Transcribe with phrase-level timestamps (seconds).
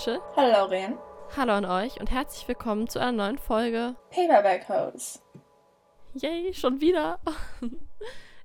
[0.00, 0.18] Rachel.
[0.34, 0.98] Hallo Lauren.
[1.36, 3.96] Hallo an euch und herzlich willkommen zu einer neuen Folge.
[4.08, 5.18] Paperback Hose.
[6.14, 7.18] Yay, schon wieder.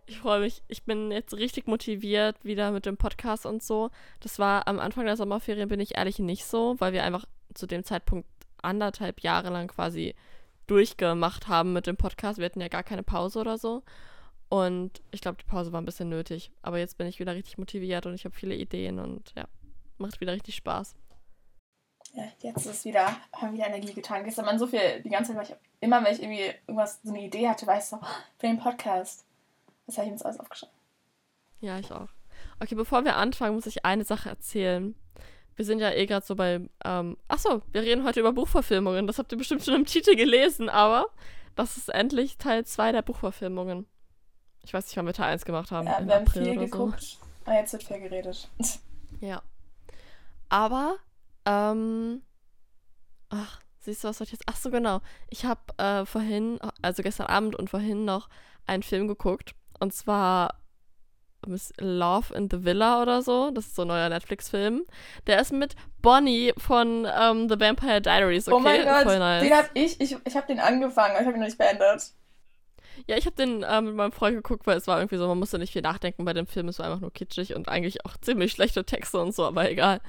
[0.08, 0.62] Ich freue mich.
[0.68, 3.90] Ich bin jetzt richtig motiviert wieder mit dem Podcast und so.
[4.20, 7.66] Das war am Anfang der Sommerferien, bin ich ehrlich nicht so, weil wir einfach zu
[7.66, 8.28] dem Zeitpunkt
[8.62, 10.14] anderthalb Jahre lang quasi
[10.68, 12.38] durchgemacht haben mit dem Podcast.
[12.38, 13.82] Wir hatten ja gar keine Pause oder so.
[14.50, 16.52] Und ich glaube, die Pause war ein bisschen nötig.
[16.62, 19.46] Aber jetzt bin ich wieder richtig motiviert und ich habe viele Ideen und ja,
[19.98, 20.96] macht wieder richtig Spaß.
[22.16, 24.24] Ja, jetzt ist wieder, haben wieder Energie getan.
[24.24, 27.10] Gestern waren so viel, die ganze Zeit, weil ich immer, wenn ich irgendwie irgendwas, so
[27.10, 28.00] eine Idee hatte, weiß ich so,
[28.38, 29.26] für den Podcast.
[29.86, 30.74] Das habe ich mir jetzt alles aufgeschrieben.
[31.60, 32.08] Ja, ich auch.
[32.62, 34.96] Okay, bevor wir anfangen, muss ich eine Sache erzählen.
[35.56, 39.08] Wir sind ja eh gerade so bei, ähm, achso, wir reden heute über Buchverfilmungen.
[39.08, 41.08] Das habt ihr bestimmt schon im Titel gelesen, aber
[41.56, 43.86] das ist endlich Teil 2 der Buchverfilmungen.
[44.64, 45.88] Ich weiß nicht, wann wir Teil 1 gemacht haben.
[45.88, 47.02] Ja, wir haben viel geguckt.
[47.02, 47.18] So.
[47.46, 48.50] Ah, jetzt wird viel geredet.
[49.22, 49.42] Ja.
[50.50, 50.98] Aber,
[51.46, 52.22] ähm,
[53.30, 54.44] ach, siehst du, was soll ich jetzt?
[54.48, 55.02] Ach so, genau.
[55.30, 58.30] Ich habe äh, vorhin, also gestern Abend und vorhin noch
[58.66, 59.56] einen Film geguckt.
[59.80, 60.56] Und zwar
[61.80, 63.52] Love in the Villa oder so.
[63.52, 64.86] Das ist so ein neuer Netflix-Film.
[65.28, 68.48] Der ist mit Bonnie von ähm, The Vampire Diaries.
[68.48, 68.56] Okay?
[68.56, 69.44] Oh mein Gott, nice.
[69.44, 72.14] den hab ich, ich, ich habe den angefangen, aber ich habe ihn noch nicht beendet.
[73.08, 75.38] Ja, ich habe den äh, mit meinem Freund geguckt, weil es war irgendwie so, man
[75.38, 76.70] musste nicht viel nachdenken bei dem Film.
[76.70, 80.00] Es war einfach nur kitschig und eigentlich auch ziemlich schlechte Texte und so, aber egal.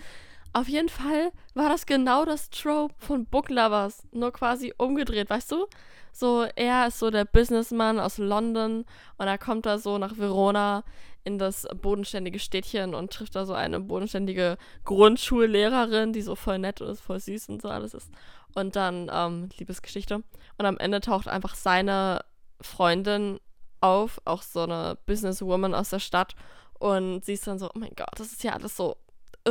[0.56, 5.52] Auf jeden Fall war das genau das Trope von Book Lovers, nur quasi umgedreht, weißt
[5.52, 5.66] du?
[6.12, 8.86] So, er ist so der Businessman aus London
[9.18, 10.82] und er kommt da so nach Verona
[11.24, 16.80] in das bodenständige Städtchen und trifft da so eine bodenständige Grundschullehrerin, die so voll nett
[16.80, 18.10] ist, voll süß und so alles ist.
[18.54, 20.22] Und dann ähm, Liebesgeschichte.
[20.56, 22.24] Und am Ende taucht einfach seine
[22.62, 23.40] Freundin
[23.82, 26.34] auf, auch so eine Businesswoman aus der Stadt.
[26.78, 28.96] Und sie ist dann so, oh mein Gott, das ist ja alles so,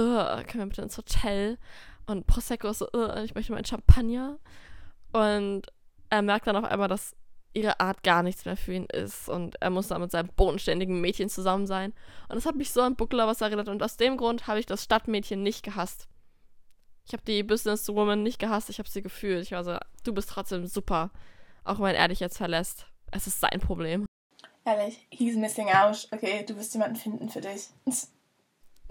[0.01, 1.57] können wir bitte ins Hotel?
[2.05, 2.87] Und Prosecco ist so,
[3.23, 4.39] ich möchte meinen Champagner.
[5.11, 5.63] Und
[6.09, 7.15] er merkt dann auf einmal, dass
[7.55, 10.99] ihre Art gar nichts mehr für ihn ist und er muss dann mit seinem bodenständigen
[10.99, 11.93] Mädchen zusammen sein.
[12.27, 14.65] Und das hat mich so an Buckler was erinnert und aus dem Grund habe ich
[14.65, 16.09] das Stadtmädchen nicht gehasst.
[17.07, 19.43] Ich habe die Businesswoman nicht gehasst, ich habe sie gefühlt.
[19.43, 21.11] Ich war so, du bist trotzdem super,
[21.63, 22.87] auch wenn er dich jetzt verlässt.
[23.11, 24.05] Es ist sein Problem.
[24.65, 26.09] Ehrlich, he's missing out.
[26.11, 27.69] Okay, du wirst jemanden finden für dich.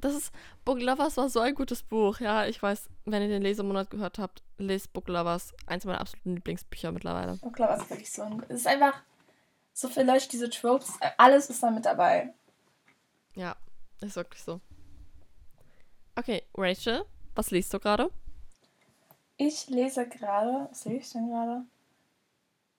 [0.04, 0.32] Das ist,
[0.66, 2.20] Book Lovers war so ein gutes Buch.
[2.20, 5.54] Ja, ich weiß, wenn ihr den Lesemonat gehört habt, lest Book Lovers.
[5.64, 7.38] Eins meiner absoluten Lieblingsbücher mittlerweile.
[7.38, 9.02] Book Lovers ist wirklich so ein, es ist einfach
[9.72, 12.34] so viel Leute, diese Tropes, alles ist da mit dabei.
[13.34, 13.56] Ja,
[14.02, 14.60] ist wirklich so.
[16.16, 18.10] Okay, Rachel, was liest du gerade?
[19.38, 21.64] Ich lese gerade, was lese ich denn gerade?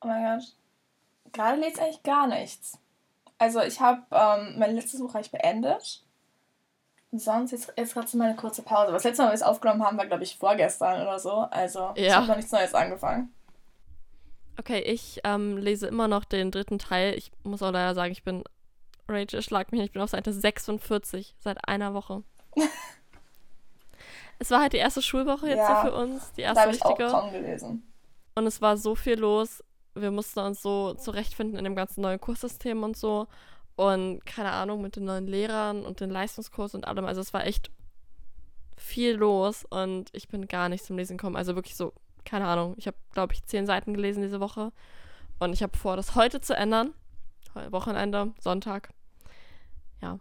[0.01, 0.53] Oh mein Gott.
[1.33, 2.77] Gerade lese ich eigentlich gar nichts.
[3.39, 6.04] Also ich habe, ähm, mein letztes Buch habe ich beendet.
[7.19, 8.91] Sonst, jetzt, jetzt gerade so mal eine kurze Pause.
[8.91, 11.47] Das letzte Mal, was wir es aufgenommen haben, war, glaube ich, vorgestern oder so.
[11.51, 11.93] Also, ja.
[11.95, 13.33] ich habe noch nichts Neues angefangen.
[14.57, 17.13] Okay, ich ähm, lese immer noch den dritten Teil.
[17.15, 18.43] Ich muss auch leider sagen, ich bin.
[19.07, 22.23] Rachel, schlag mich nicht, ich bin auf Seite 46 seit einer Woche.
[24.39, 26.93] es war halt die erste Schulwoche jetzt ja, für uns, die erste da richtige.
[27.03, 27.83] Ich auch kaum gelesen.
[28.33, 29.63] Und es war so viel los.
[29.93, 33.27] Wir mussten uns so zurechtfinden in dem ganzen neuen Kurssystem und so.
[33.75, 37.05] Und keine Ahnung, mit den neuen Lehrern und den Leistungskurs und allem.
[37.05, 37.71] Also es war echt
[38.77, 41.35] viel los und ich bin gar nicht zum Lesen gekommen.
[41.35, 41.93] Also wirklich so,
[42.23, 42.75] keine Ahnung.
[42.77, 44.71] Ich habe, glaube ich, zehn Seiten gelesen diese Woche.
[45.39, 46.93] Und ich habe vor, das heute zu ändern.
[47.69, 48.89] Wochenende, Sonntag.
[50.01, 50.19] Ja.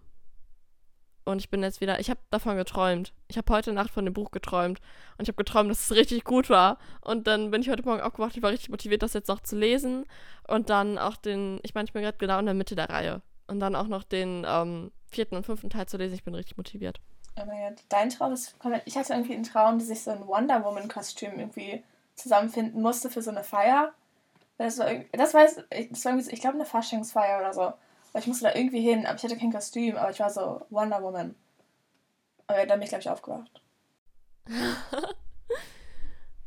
[1.24, 3.12] Und ich bin jetzt wieder, ich habe davon geträumt.
[3.28, 4.80] Ich habe heute Nacht von dem Buch geträumt.
[5.16, 6.78] Und ich habe geträumt, dass es richtig gut war.
[7.00, 8.36] Und dann bin ich heute Morgen aufgewacht.
[8.36, 10.04] Ich war richtig motiviert, das jetzt noch zu lesen.
[10.48, 13.22] Und dann auch den, ich meine, ich bin gerade genau in der Mitte der Reihe
[13.46, 16.14] und dann auch noch den ähm, vierten und fünften Teil zu lesen.
[16.14, 17.00] Ich bin richtig motiviert.
[17.36, 18.82] Oh mein Gott, dein Traum ist komplett.
[18.86, 21.82] Ich hatte irgendwie einen Traum, dass ich so ein Wonder Woman-Kostüm irgendwie
[22.14, 23.92] zusammenfinden musste für so eine Feier.
[24.56, 27.62] Das war, das war, das war irgendwie, ich glaube, eine Faschingsfeier oder so.
[27.62, 30.64] Aber ich musste da irgendwie hin, aber ich hatte kein Kostüm, aber ich war so
[30.70, 31.34] Wonder Woman.
[32.46, 33.60] Aber dann bin ich, glaube ich, aufgewacht.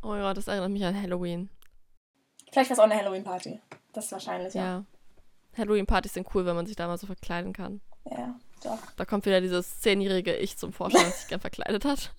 [0.01, 1.49] oh Gott, das erinnert mich an Halloween.
[2.51, 3.59] Vielleicht war es auch eine Halloween-Party.
[3.91, 4.63] Das ist wahrscheinlich, ja.
[4.63, 4.85] ja.
[5.57, 7.81] Halloween-Partys sind cool, wenn man sich da mal so verkleiden kann.
[8.05, 8.79] Ja, doch.
[8.95, 12.11] Da kommt wieder dieses zehnjährige Ich zum Vorschein, das sich gern verkleidet hat.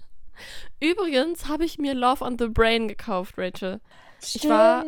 [0.80, 3.80] Übrigens habe ich mir Love on the Brain gekauft, Rachel.
[4.22, 4.44] Stimmt.
[4.44, 4.84] Ich war,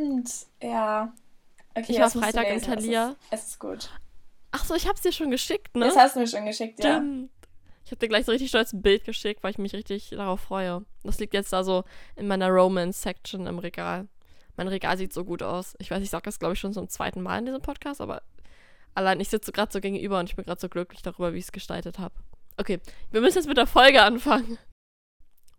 [0.63, 1.13] ja.
[1.75, 3.17] Okay, ich war Freitag in Thalia.
[3.31, 3.91] Es ist, es ist gut.
[4.53, 5.87] Ach so, ich habe es dir schon geschickt, ne?
[5.87, 6.97] Das hast du mir schon geschickt, ja.
[6.97, 7.31] Stimmt.
[7.85, 10.41] Ich habe dir gleich so richtig stolz ein Bild geschickt, weil ich mich richtig darauf
[10.41, 10.85] freue.
[11.03, 14.07] Das liegt jetzt da so in meiner Romance-Section im Regal.
[14.57, 15.75] Mein Regal sieht so gut aus.
[15.79, 18.23] Ich weiß, ich sage das, glaube ich, schon zum zweiten Mal in diesem Podcast, aber
[18.95, 21.45] Allein ich sitze gerade so gegenüber und ich bin gerade so glücklich darüber, wie ich
[21.45, 22.15] es gestaltet habe.
[22.57, 24.59] Okay, wir müssen jetzt mit der Folge anfangen.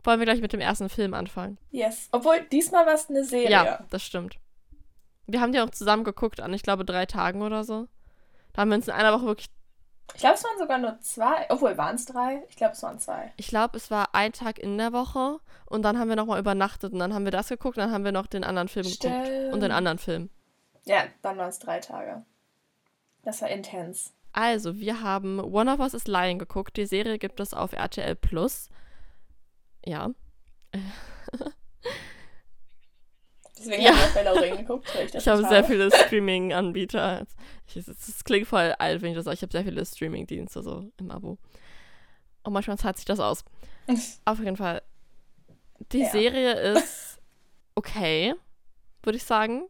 [0.03, 1.57] wollen wir gleich mit dem ersten Film anfangen?
[1.69, 2.09] Yes.
[2.11, 3.49] Obwohl, diesmal war es eine Serie.
[3.49, 4.37] Ja, das stimmt.
[5.27, 7.87] Wir haben die auch zusammen geguckt an, ich glaube, drei Tagen oder so.
[8.53, 9.47] Da haben wir uns in einer Woche wirklich.
[10.13, 11.45] Ich glaube, es waren sogar nur zwei.
[11.49, 12.43] Obwohl, waren es drei?
[12.49, 13.31] Ich glaube, es waren zwei.
[13.37, 16.91] Ich glaube, es war ein Tag in der Woche und dann haben wir nochmal übernachtet
[16.91, 19.25] und dann haben wir das geguckt und dann haben wir noch den anderen Film Stimmt.
[19.25, 19.53] geguckt.
[19.53, 20.29] Und den anderen Film.
[20.83, 22.25] Ja, dann waren es drei Tage.
[23.23, 24.13] Das war intens.
[24.33, 26.77] Also, wir haben One of Us is Lying geguckt.
[26.77, 28.69] Die Serie gibt es auf RTL Plus.
[29.85, 30.11] Ja.
[33.57, 33.91] Deswegen Ja.
[33.91, 34.87] habe ich Fellow Ring geguckt.
[34.95, 37.27] Weil ich habe sehr viele Streaming-Anbieter.
[37.75, 39.35] Es klingt voll alt, wenn ich das sage.
[39.35, 41.37] Ich habe sehr viele Streaming-Dienste so im Abo.
[42.43, 43.43] Und manchmal zahlt sich das aus.
[44.25, 44.81] Auf jeden Fall.
[45.91, 46.09] Die Ja.
[46.09, 47.19] Serie ist
[47.75, 48.33] okay,
[49.03, 49.67] würde ich sagen.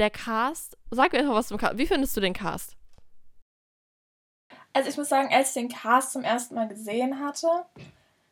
[0.00, 1.76] Der Cast, sag mir einfach was zum Cast.
[1.76, 2.74] Wie findest du den Cast?
[4.72, 7.66] Also ich muss sagen, als ich den Cast zum ersten Mal gesehen hatte,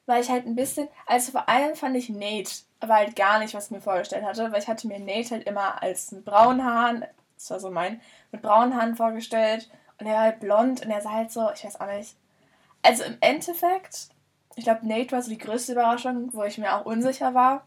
[0.06, 2.50] war ich halt ein bisschen, also vor allem fand ich Nate,
[2.81, 5.47] aber halt gar nicht, was ich mir vorgestellt hatte, weil ich hatte mir Nate halt
[5.47, 7.05] immer als mit braunen Haaren,
[7.35, 8.00] das war so mein,
[8.32, 9.69] mit braunen Haaren vorgestellt
[9.99, 12.17] und er war halt blond und er sah halt so, ich weiß auch nicht.
[12.81, 14.09] Also im Endeffekt,
[14.56, 17.67] ich glaube, Nate war so die größte Überraschung, wo ich mir auch unsicher war.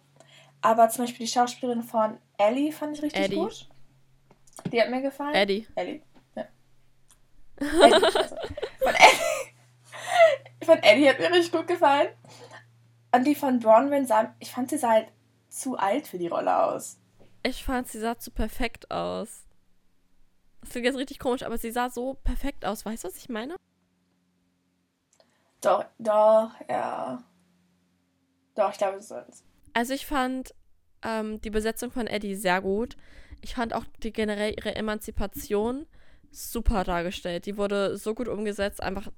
[0.61, 3.35] Aber zum Beispiel die Schauspielerin von Ellie fand ich richtig Eddie.
[3.35, 3.67] gut.
[4.71, 5.35] Die hat mir gefallen.
[5.35, 5.67] Eddie.
[5.75, 6.01] Ellie.
[6.35, 6.45] Ja.
[7.59, 8.01] Eddie.
[8.79, 10.65] Von Eddie.
[10.65, 12.09] Von Eddie hat mir richtig gut gefallen.
[13.13, 15.11] Und die von Bronwyn sah, ich fand sie sah halt
[15.49, 16.97] zu alt für die Rolle aus.
[17.43, 19.43] Ich fand, sie sah zu perfekt aus.
[20.61, 22.85] Das klingt jetzt richtig komisch, aber sie sah so perfekt aus.
[22.85, 23.57] Weißt du, was ich meine?
[25.59, 27.23] Doch, doch, ja.
[28.55, 29.43] Doch, ich glaube, es ist.
[29.73, 30.53] Also ich fand
[31.03, 32.95] ähm, die Besetzung von Eddie sehr gut.
[33.41, 35.85] Ich fand auch die generell ihre Emanzipation
[36.31, 37.45] super dargestellt.
[37.45, 38.81] Die wurde so gut umgesetzt.
[38.81, 39.11] Einfach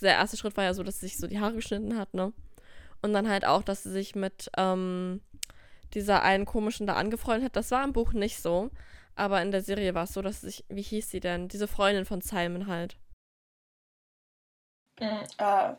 [0.00, 2.32] der erste Schritt war ja so, dass sie sich so die Haare geschnitten hat, ne?
[3.02, 5.20] Und dann halt auch, dass sie sich mit ähm,
[5.94, 7.56] dieser einen komischen da angefreundet hat.
[7.56, 8.70] Das war im Buch nicht so.
[9.14, 11.48] Aber in der Serie war es so, dass sie sich, wie hieß sie denn?
[11.48, 12.96] Diese Freundin von Simon halt.
[15.00, 15.04] Mm,
[15.38, 15.74] äh,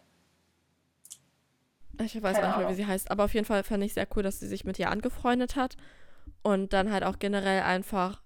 [2.04, 3.12] Ich weiß Keine gar nicht mehr, wie sie heißt.
[3.12, 5.78] Aber auf jeden Fall fand ich sehr cool, dass sie sich mit ihr angefreundet hat.
[6.44, 8.22] Und dann halt auch generell einfach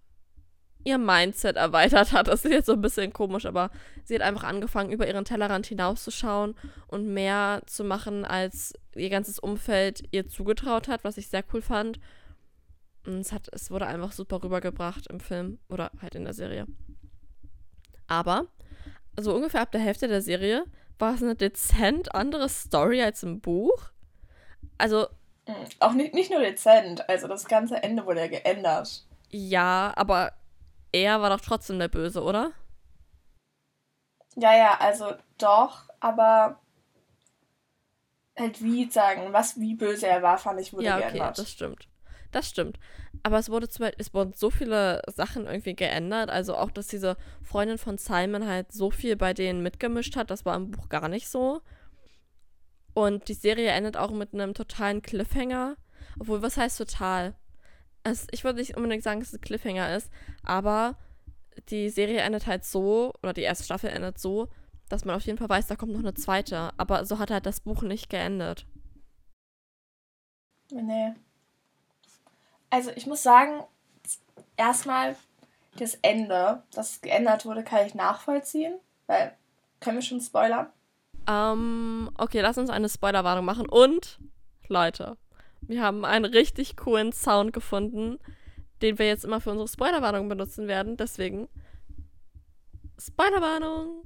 [0.86, 2.28] ihr Mindset erweitert hat.
[2.28, 3.72] Das ist jetzt so ein bisschen komisch, aber
[4.04, 6.56] sie hat einfach angefangen, über ihren Tellerrand hinauszuschauen
[6.88, 11.62] und mehr zu machen, als ihr ganzes Umfeld ihr zugetraut hat, was ich sehr cool
[11.62, 12.00] fand.
[13.06, 16.68] Und es, hat, es wurde einfach super rübergebracht im Film oder halt in der Serie.
[18.08, 18.48] Aber,
[19.20, 20.66] so ungefähr ab der Hälfte der Serie
[21.00, 23.90] war es eine dezent andere Story als im Buch.
[24.78, 25.08] Also,
[25.48, 29.06] mm, auch nicht, nicht nur dezent, also das ganze Ende wurde ja geändert.
[29.30, 30.34] ja, aber
[30.92, 32.54] er war doch trotzdem der Böse, oder?
[34.36, 36.60] Ja, ja, also doch, aber
[38.38, 41.38] halt wie sagen, was wie böse er war, fand ich, wurde ja, okay, geändert.
[41.38, 41.88] das stimmt.
[42.32, 42.80] Das stimmt.
[43.24, 46.30] Aber es wurde zum Beispiel, es wurden so viele Sachen irgendwie geändert.
[46.30, 50.46] Also auch, dass diese Freundin von Simon halt so viel bei denen mitgemischt hat, das
[50.46, 51.62] war im Buch gar nicht so.
[52.96, 55.76] Und die Serie endet auch mit einem totalen Cliffhanger.
[56.18, 57.36] Obwohl, was heißt total?
[58.04, 60.10] Es, ich würde nicht unbedingt sagen, dass es ein Cliffhanger ist,
[60.44, 60.98] aber
[61.70, 64.48] die Serie endet halt so, oder die erste Staffel endet so,
[64.88, 66.72] dass man auf jeden Fall weiß, da kommt noch eine zweite.
[66.78, 68.66] Aber so hat halt das Buch nicht geendet.
[70.72, 71.14] Nee.
[72.70, 73.62] Also ich muss sagen,
[74.56, 75.18] erstmal
[75.78, 79.36] das Ende, das geändert wurde, kann ich nachvollziehen, weil
[79.82, 80.68] können wir schon spoilern?
[81.27, 83.67] Ähm, okay, lass uns eine Spoilerwarnung machen.
[83.67, 84.20] Und,
[84.67, 85.17] Leute,
[85.62, 88.20] wir haben einen richtig coolen Sound gefunden,
[88.82, 90.98] den wir jetzt immer für unsere Spoilerwarnung benutzen werden.
[90.98, 91.48] Deswegen,
[93.00, 94.03] Spoilerwarnung.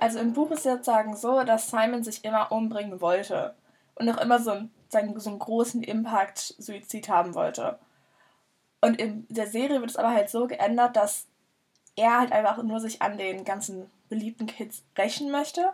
[0.00, 3.54] Also im Buch ist sozusagen so, dass Simon sich immer umbringen wollte
[3.96, 7.78] und auch immer so, einen- sagen, so einen großen Impact-Suizid haben wollte.
[8.80, 11.26] Und in der Serie wird es aber halt so geändert, dass
[12.00, 15.70] er halt einfach nur sich an den ganzen beliebten Kids rächen möchte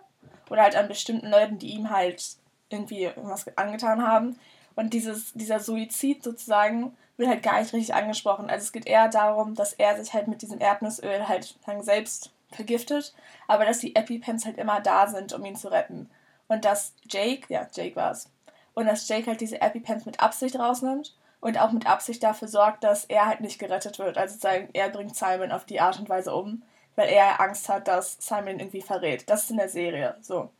[0.50, 2.37] oder halt an bestimmten Leuten, die ihm halt
[2.68, 4.38] irgendwie irgendwas angetan haben.
[4.75, 8.50] Und dieses, dieser Suizid sozusagen wird halt gar nicht richtig angesprochen.
[8.50, 13.14] Also es geht eher darum, dass er sich halt mit diesem Erdnussöl halt selbst vergiftet,
[13.49, 16.11] aber dass die EpiPens halt immer da sind, um ihn zu retten.
[16.49, 18.28] Und dass Jake, ja, Jake war es,
[18.75, 22.85] und dass Jake halt diese EpiPens mit Absicht rausnimmt und auch mit Absicht dafür sorgt,
[22.85, 24.19] dass er halt nicht gerettet wird.
[24.19, 26.62] Also sozusagen, er bringt Simon auf die Art und Weise um,
[26.97, 29.28] weil er Angst hat, dass Simon irgendwie verrät.
[29.28, 30.50] Das ist in der Serie so.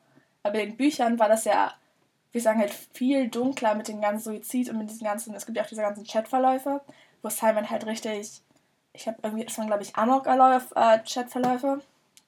[0.42, 1.73] Aber in den Büchern war das ja,
[2.33, 5.56] wir sagen halt viel dunkler mit dem ganzen Suizid und mit diesen ganzen, es gibt
[5.56, 6.80] ja auch diese ganzen Chatverläufe,
[7.23, 8.42] wo Simon halt richtig,
[8.92, 11.80] ich habe irgendwie, das waren glaube ich Amok-Chatverläufe.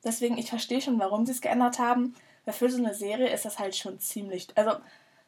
[0.05, 2.15] Deswegen, ich verstehe schon, warum sie es geändert haben.
[2.45, 4.49] Weil für so eine Serie ist das halt schon ziemlich.
[4.55, 4.73] Also,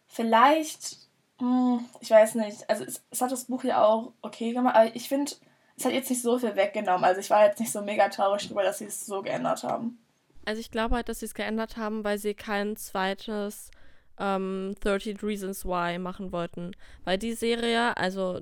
[0.07, 1.10] vielleicht.
[1.41, 2.69] Hm, ich weiß nicht.
[2.71, 5.33] Also, es, es, hat das Buch ja auch okay gemacht, aber ich finde,
[5.77, 7.05] es hat jetzt nicht so viel weggenommen.
[7.05, 9.99] Also, ich war jetzt nicht so mega traurig darüber, dass sie es so geändert haben.
[10.45, 13.71] Also, ich glaube halt, dass sie es geändert haben, weil sie kein zweites
[14.19, 16.77] ähm, 13 Reasons Why machen wollten.
[17.05, 18.41] Weil die Serie, also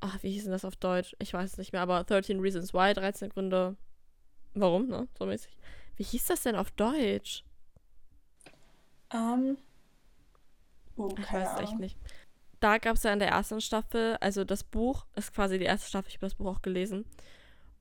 [0.00, 1.16] ach, wie hieß denn das auf Deutsch?
[1.18, 3.76] Ich weiß es nicht mehr, aber 13 Reasons Why, 13 Gründe,
[4.54, 5.08] warum, ne?
[5.18, 5.56] So mäßig.
[5.96, 7.44] Wie hieß das denn auf Deutsch?
[9.12, 9.56] Ähm.
[10.96, 11.98] Um, oh, ich weiß es echt nicht.
[12.60, 15.88] Da gab es ja in der ersten Staffel, also das Buch ist quasi die erste
[15.88, 17.04] Staffel, ich habe das Buch auch gelesen.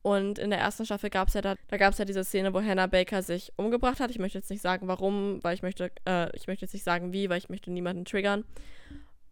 [0.02, 2.54] Und in der ersten Staffel gab es ja da, da gab es ja diese Szene,
[2.54, 4.12] wo Hannah Baker sich umgebracht hat.
[4.12, 7.12] Ich möchte jetzt nicht sagen, warum, weil ich möchte, äh, ich möchte jetzt nicht sagen,
[7.12, 8.46] wie, weil ich möchte niemanden triggern.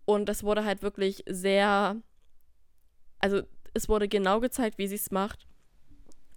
[0.05, 2.01] Und das wurde halt wirklich sehr
[3.23, 3.41] also
[3.73, 5.47] es wurde genau gezeigt, wie sie es macht.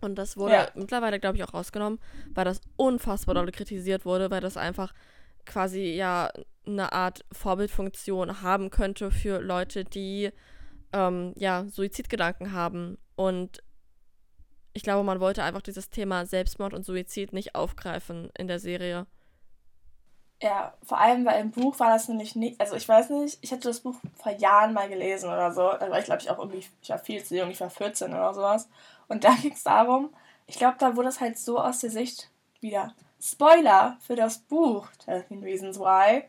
[0.01, 0.69] Und das wurde ja.
[0.77, 1.99] mittlerweile, glaube ich, auch rausgenommen,
[2.33, 4.95] weil das unfassbar doll kritisiert wurde, weil das einfach
[5.45, 6.31] quasi ja
[6.67, 10.31] eine Art Vorbildfunktion haben könnte für Leute, die
[10.93, 12.99] ähm, ja Suizidgedanken haben.
[13.15, 13.63] Und
[14.73, 19.07] ich glaube, man wollte einfach dieses Thema Selbstmord und Suizid nicht aufgreifen in der Serie.
[20.43, 23.53] Ja, vor allem, weil im Buch war das nämlich nicht, also ich weiß nicht, ich
[23.53, 26.39] hatte das Buch vor Jahren mal gelesen oder so, da war ich glaube ich auch
[26.39, 28.69] irgendwie, ich war viel zu jung, ich war 14 oder sowas.
[29.09, 30.11] Und da ging es darum,
[30.47, 32.31] ich glaube, da wurde es halt so aus der Sicht
[32.61, 32.95] wieder.
[33.29, 36.23] Spoiler für das Buch, 13 Reasons Why.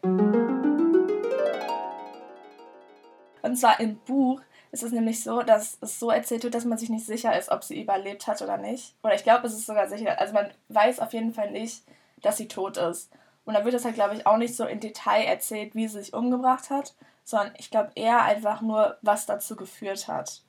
[3.44, 6.80] Und zwar im Buch ist es nämlich so, dass es so erzählt wird, dass man
[6.80, 8.96] sich nicht sicher ist, ob sie überlebt hat oder nicht.
[9.04, 11.84] Oder ich glaube, es ist sogar sicher, also man weiß auf jeden Fall nicht,
[12.24, 13.12] dass sie tot ist.
[13.46, 16.00] Und da wird das halt, glaube ich, auch nicht so in Detail erzählt, wie sie
[16.00, 20.42] sich umgebracht hat, sondern ich glaube eher einfach nur, was dazu geführt hat.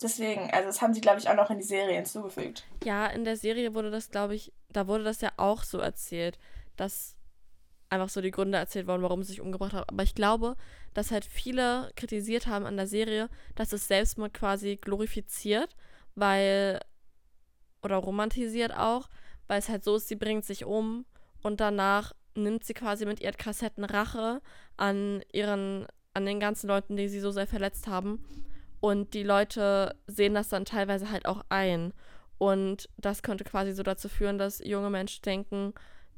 [0.00, 2.64] Deswegen, also das haben sie, glaube ich, auch noch in die Serie hinzugefügt.
[2.84, 6.38] Ja, in der Serie wurde das, glaube ich, da wurde das ja auch so erzählt,
[6.76, 7.16] dass
[7.90, 9.88] einfach so die Gründe erzählt wurden, warum sie sich umgebracht hat.
[9.88, 10.56] Aber ich glaube,
[10.92, 15.76] dass halt viele kritisiert haben an der Serie, dass es Selbstmord quasi glorifiziert,
[16.14, 16.80] weil,
[17.82, 19.08] oder romantisiert auch,
[19.46, 21.04] weil es halt so ist, sie bringt sich um
[21.42, 24.40] und danach nimmt sie quasi mit ihren Kassetten Rache
[24.76, 28.24] an ihren, an den ganzen Leuten, die sie so sehr verletzt haben.
[28.80, 31.94] Und die Leute sehen das dann teilweise halt auch ein.
[32.38, 35.72] Und das könnte quasi so dazu führen, dass junge Menschen denken,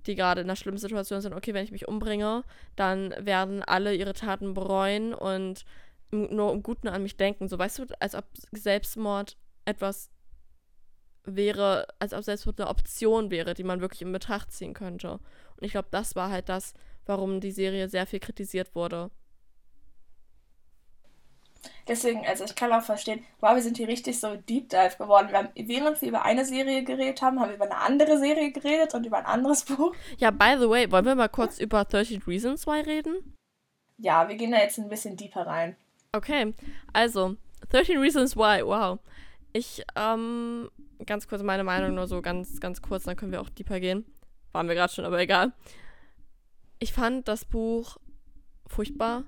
[0.06, 2.44] die gerade in einer schlimmen Situation sind, okay, wenn ich mich umbringe,
[2.76, 5.64] dann werden alle ihre Taten bereuen und
[6.10, 7.48] nur im Guten an mich denken.
[7.48, 10.10] So weißt du, als ob Selbstmord etwas
[11.24, 15.12] wäre, als ob Selbstmord eine Option wäre, die man wirklich in Betracht ziehen könnte.
[15.12, 19.10] Und ich glaube, das war halt das, warum die Serie sehr viel kritisiert wurde.
[21.88, 25.28] Deswegen, also ich kann auch verstehen, wow, wir sind hier richtig so Deep Dive geworden.
[25.30, 28.50] Wir haben, während wir über eine Serie geredet haben, haben wir über eine andere Serie
[28.50, 29.94] geredet und über ein anderes Buch.
[30.18, 33.36] Ja, by the way, wollen wir mal kurz über 13 Reasons Why reden?
[33.98, 35.76] Ja, wir gehen da jetzt ein bisschen deeper rein.
[36.12, 36.54] Okay,
[36.92, 37.36] also
[37.70, 38.98] 13 Reasons Why, wow.
[39.52, 40.68] Ich ähm,
[41.06, 44.04] ganz kurz meine Meinung, nur so ganz, ganz kurz, dann können wir auch deeper gehen.
[44.52, 45.52] Waren wir gerade schon, aber egal.
[46.78, 47.96] Ich fand das Buch
[48.66, 49.24] furchtbar.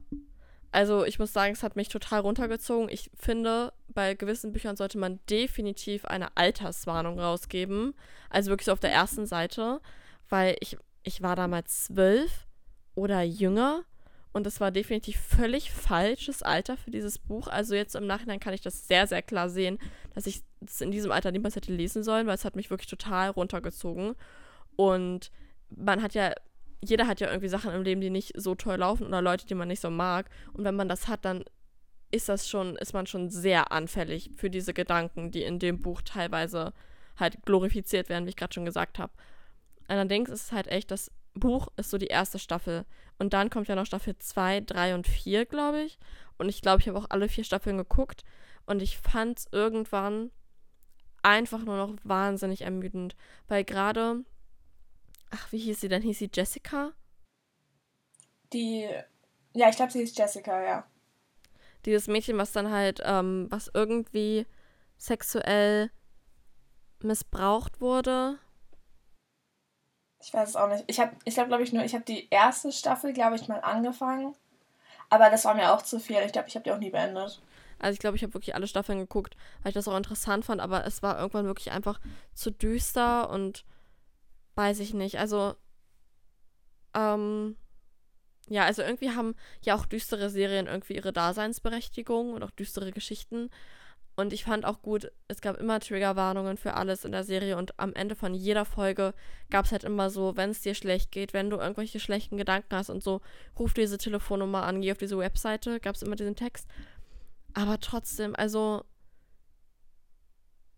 [0.71, 2.89] Also ich muss sagen, es hat mich total runtergezogen.
[2.91, 7.95] Ich finde, bei gewissen Büchern sollte man definitiv eine Alterswarnung rausgeben.
[8.29, 9.81] Also wirklich so auf der ersten Seite.
[10.29, 12.47] Weil ich, ich war damals zwölf
[12.95, 13.85] oder jünger
[14.33, 17.49] und das war definitiv völlig falsches Alter für dieses Buch.
[17.49, 19.79] Also jetzt im Nachhinein kann ich das sehr, sehr klar sehen,
[20.15, 22.89] dass ich es in diesem Alter niemals hätte lesen sollen, weil es hat mich wirklich
[22.89, 24.15] total runtergezogen.
[24.77, 25.31] Und
[25.71, 26.35] man hat ja,
[26.81, 29.55] jeder hat ja irgendwie Sachen im Leben, die nicht so toll laufen oder Leute, die
[29.55, 30.29] man nicht so mag.
[30.53, 31.45] Und wenn man das hat, dann
[32.11, 36.03] ist das schon, ist man schon sehr anfällig für diese Gedanken, die in dem Buch
[36.03, 36.73] teilweise
[37.17, 39.13] halt glorifiziert werden, wie ich gerade schon gesagt habe.
[39.89, 42.85] Allerdings ist es halt echt, das Buch ist so die erste Staffel.
[43.19, 45.99] Und dann kommt ja noch Staffel 2, 3 und 4, glaube ich.
[46.37, 48.23] Und ich glaube, ich habe auch alle vier Staffeln geguckt.
[48.67, 50.31] Und ich fand es irgendwann
[51.23, 53.17] einfach nur noch wahnsinnig ermüdend.
[53.49, 54.25] Weil gerade,
[55.31, 56.03] ach, wie hieß sie denn?
[56.03, 56.93] Hieß sie Jessica?
[58.53, 58.89] Die,
[59.55, 60.87] ja, ich glaube, sie hieß Jessica, ja.
[61.85, 64.47] Dieses Mädchen, was dann halt, ähm, was irgendwie
[64.97, 65.91] sexuell
[67.01, 68.39] missbraucht wurde.
[70.21, 70.85] Ich weiß es auch nicht.
[70.89, 73.61] Ich habe, ich glaube, glaube ich nur, ich habe die erste Staffel, glaube ich, mal
[73.61, 74.35] angefangen.
[75.11, 76.19] Aber das war mir auch zu viel.
[76.25, 77.41] Ich glaube, ich habe die auch nie beendet.
[77.79, 80.61] Also ich glaube, ich habe wirklich alle Staffeln geguckt, weil ich das auch interessant fand,
[80.61, 82.01] aber es war irgendwann wirklich einfach
[82.35, 83.65] zu düster und
[84.59, 85.21] weiß ich nicht.
[85.21, 85.55] Also,
[86.93, 87.55] ähm,
[88.49, 93.51] ja, also irgendwie haben ja auch düstere Serien irgendwie ihre Daseinsberechtigung und auch düstere Geschichten.
[94.17, 97.79] Und ich fand auch gut, es gab immer Triggerwarnungen für alles in der Serie und
[97.79, 99.15] am Ende von jeder Folge
[99.49, 102.75] gab es halt immer so, wenn es dir schlecht geht, wenn du irgendwelche schlechten Gedanken
[102.75, 103.21] hast und so,
[103.57, 106.67] ruf diese Telefonnummer an, geh auf diese Webseite, gab es immer diesen Text.
[107.55, 108.85] Aber trotzdem, also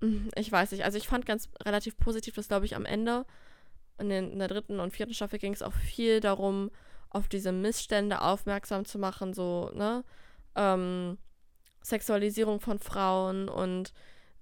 [0.00, 3.24] mm, ich weiß nicht, also ich fand ganz relativ positiv, dass glaube ich am Ende
[4.00, 6.70] in, in der dritten und vierten Staffel ging es auch viel darum,
[7.10, 10.04] auf diese Missstände aufmerksam zu machen, so, ne?
[10.54, 11.18] Ähm,
[11.82, 13.92] Sexualisierung von Frauen und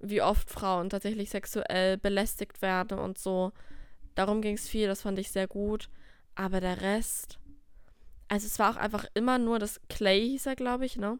[0.00, 3.52] wie oft Frauen tatsächlich sexuell belästigt werden und so.
[4.14, 5.88] Darum ging es viel, das fand ich sehr gut.
[6.34, 7.38] Aber der Rest,
[8.28, 11.18] also es war auch einfach immer nur, dass Clay hieß er, glaube ich, ne?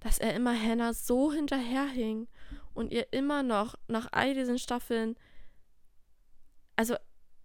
[0.00, 2.28] Dass er immer Hannah so hinterherhing
[2.74, 5.16] und ihr immer noch nach all diesen Staffeln,
[6.76, 6.96] also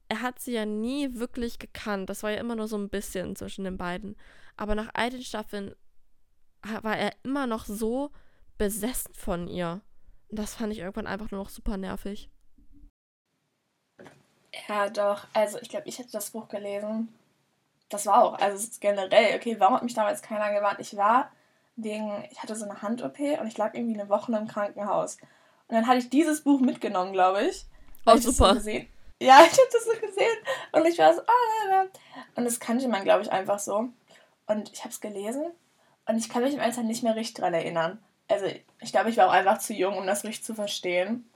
[0.10, 2.10] er hat sie ja nie wirklich gekannt.
[2.10, 4.16] Das war ja immer nur so ein bisschen zwischen den beiden.
[4.56, 5.76] Aber nach all den Staffeln
[6.82, 8.12] war er immer noch so
[8.58, 9.82] besessen von ihr.
[10.30, 12.30] Und das fand ich irgendwann einfach nur noch super nervig.
[14.68, 15.28] Ja, doch.
[15.34, 17.14] Also ich glaube, ich hätte das Buch gelesen.
[17.90, 20.80] Das war auch, also generell, okay, warum hat mich damals keiner gewarnt?
[20.80, 21.32] Ich war
[21.76, 25.18] wegen, ich hatte so eine Hand-OP und ich lag irgendwie eine Woche im Krankenhaus.
[25.68, 27.66] Und dann hatte ich dieses Buch mitgenommen, glaube ich.
[28.06, 28.60] Oh, super.
[28.60, 28.72] So
[29.22, 30.38] ja, ich habe das so gesehen
[30.72, 31.86] und ich war so, ah,
[32.36, 33.90] und das kannte man, glaube ich, einfach so.
[34.48, 35.46] Und ich habe es gelesen
[36.08, 38.02] und ich kann mich im Alter nicht mehr richtig dran erinnern.
[38.30, 38.46] Also
[38.82, 41.30] ich glaube, ich war auch einfach zu jung, um das richtig zu verstehen.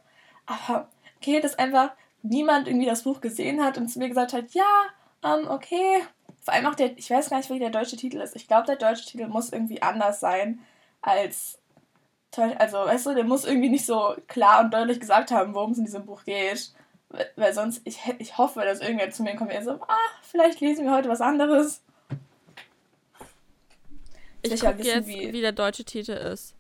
[0.45, 4.51] Aber okay, dass einfach niemand irgendwie das Buch gesehen hat und zu mir gesagt hat,
[4.51, 4.85] ja,
[5.23, 6.03] ähm, okay.
[6.41, 8.35] Vor allem auch der, ich weiß gar nicht, wie der deutsche Titel ist.
[8.35, 10.59] Ich glaube, der deutsche Titel muss irgendwie anders sein
[11.01, 11.59] als,
[12.35, 15.77] also weißt du, der muss irgendwie nicht so klar und deutlich gesagt haben, worum es
[15.77, 16.73] in diesem Buch geht.
[17.35, 20.85] Weil sonst, ich, ich hoffe, dass irgendwer zu mir kommt und so, ah, vielleicht lesen
[20.85, 21.81] wir heute was anderes.
[24.41, 26.55] Ich gucke jetzt, wie, wie der deutsche Titel ist.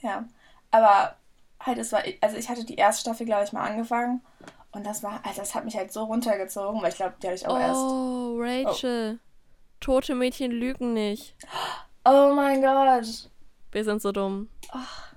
[0.00, 0.28] Ja,
[0.70, 1.16] aber
[1.60, 4.20] halt, es war, also ich hatte die erste Staffel, glaube ich, mal angefangen
[4.72, 7.36] und das war, also das hat mich halt so runtergezogen, weil ich glaube, die hatte
[7.36, 7.80] ich auch oh, erst.
[7.80, 9.18] Oh, Rachel.
[9.80, 11.36] Tote Mädchen lügen nicht.
[12.04, 13.30] Oh mein Gott.
[13.72, 14.48] Wir sind so dumm.
[14.72, 15.13] Oh.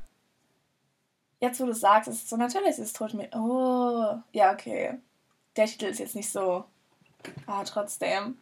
[1.40, 3.40] Jetzt, wo du sagst, ist es so, natürlich ist Mädchen.
[3.40, 4.98] Oh, ja, okay.
[5.56, 6.66] Der Titel ist jetzt nicht so.
[7.46, 8.38] Ah, trotzdem.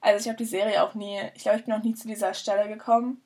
[0.00, 2.34] Also ich habe die Serie auch nie, ich glaube, ich bin auch nie zu dieser
[2.34, 3.20] Stelle gekommen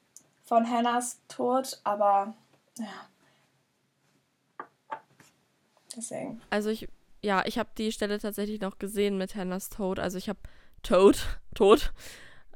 [0.44, 2.34] von Hannahs Tod, aber
[2.78, 2.86] ja.
[5.96, 6.40] Deswegen.
[6.50, 6.88] Also ich,
[7.22, 9.98] ja, ich habe die Stelle tatsächlich noch gesehen mit Hannahs Tod.
[9.98, 10.38] Also ich habe
[10.82, 11.92] Tod, Tod.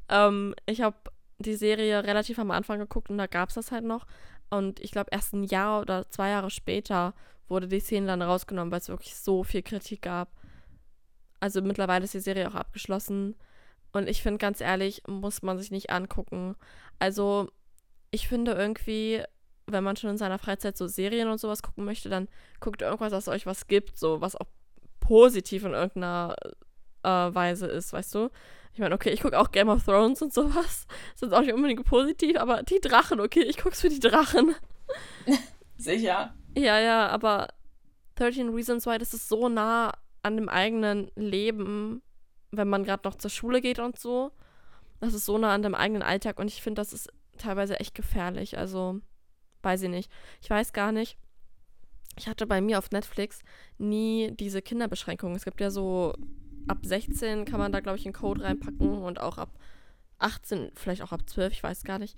[0.09, 0.96] Ähm, ich habe
[1.38, 4.07] die Serie relativ am Anfang geguckt und da gab es das halt noch.
[4.50, 7.14] Und ich glaube, erst ein Jahr oder zwei Jahre später
[7.48, 10.30] wurde die Szene dann rausgenommen, weil es wirklich so viel Kritik gab.
[11.40, 13.37] Also mittlerweile ist die Serie auch abgeschlossen.
[13.92, 16.57] Und ich finde, ganz ehrlich, muss man sich nicht angucken.
[16.98, 17.50] Also,
[18.11, 19.22] ich finde irgendwie,
[19.66, 22.28] wenn man schon in seiner Freizeit so Serien und sowas gucken möchte, dann
[22.61, 24.48] guckt irgendwas, was euch was gibt, so was auch
[25.00, 26.35] positiv in irgendeiner
[27.04, 28.30] äh, Weise ist, weißt du?
[28.72, 30.86] Ich meine, okay, ich gucke auch Game of Thrones und sowas.
[31.14, 34.00] Das ist auch nicht unbedingt positiv, aber die Drachen, okay, ich gucke es für die
[34.00, 34.54] Drachen.
[35.76, 36.34] Sicher.
[36.56, 37.48] Ja, ja, aber
[38.16, 42.02] 13 Reasons Why, das ist so nah an dem eigenen Leben
[42.56, 44.32] wenn man gerade noch zur Schule geht und so.
[45.00, 47.94] Das ist so nah an dem eigenen Alltag und ich finde, das ist teilweise echt
[47.94, 48.58] gefährlich.
[48.58, 49.00] Also,
[49.62, 50.10] weiß ich nicht.
[50.40, 51.18] Ich weiß gar nicht.
[52.16, 53.40] Ich hatte bei mir auf Netflix
[53.76, 55.36] nie diese Kinderbeschränkungen.
[55.36, 56.14] Es gibt ja so,
[56.68, 59.50] ab 16 kann man da, glaube ich, einen Code reinpacken und auch ab
[60.18, 62.16] 18, vielleicht auch ab 12, ich weiß gar nicht.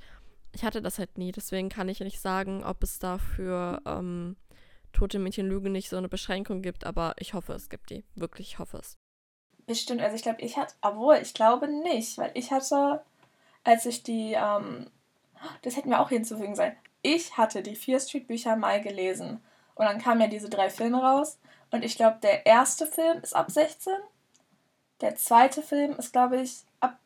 [0.53, 4.37] Ich hatte das halt nie, deswegen kann ich nicht sagen, ob es dafür ähm,
[4.93, 8.05] Tote Mädchen Lüge nicht so eine Beschränkung gibt, aber ich hoffe, es gibt die.
[8.15, 8.97] Wirklich, ich hoffe es.
[9.67, 13.03] Bestimmt, also ich glaube, ich hatte, obwohl, ich glaube nicht, weil ich hatte,
[13.65, 14.87] als ich die, ähm,
[15.63, 19.41] das hätten wir auch hinzufügen sein, ich hatte die Fear Street Bücher mal gelesen.
[19.75, 21.39] Und dann kamen ja diese drei Filme raus.
[21.71, 23.93] Und ich glaube, der erste Film ist ab 16.
[25.01, 26.99] Der zweite Film ist, glaube ich, ab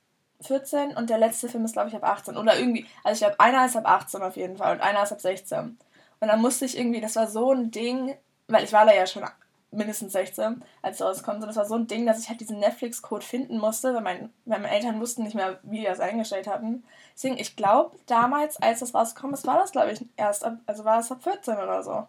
[0.43, 0.97] 14.
[0.97, 2.37] Und der letzte Film ist, glaube ich, ab 18.
[2.37, 2.87] Oder irgendwie.
[3.05, 4.75] Also ich glaube, einer ist ab 18 auf jeden Fall.
[4.75, 5.79] Und einer ist ab 16.
[6.21, 8.15] Und dann musste ich irgendwie, das war so ein Ding,
[8.49, 9.25] weil ich war da ja schon
[9.73, 11.41] mindestens 16, als es rauskommt.
[11.41, 14.31] Und das war so ein Ding, dass ich halt diesen Netflix-Code finden musste, weil, mein,
[14.45, 16.85] weil meine Eltern wussten nicht mehr, wie die das eingestellt hatten.
[17.15, 20.85] Deswegen, ich glaube, damals, als das rausgekommen ist, war das, glaube ich, erst ab, also
[20.85, 22.07] war es ab 14 oder so.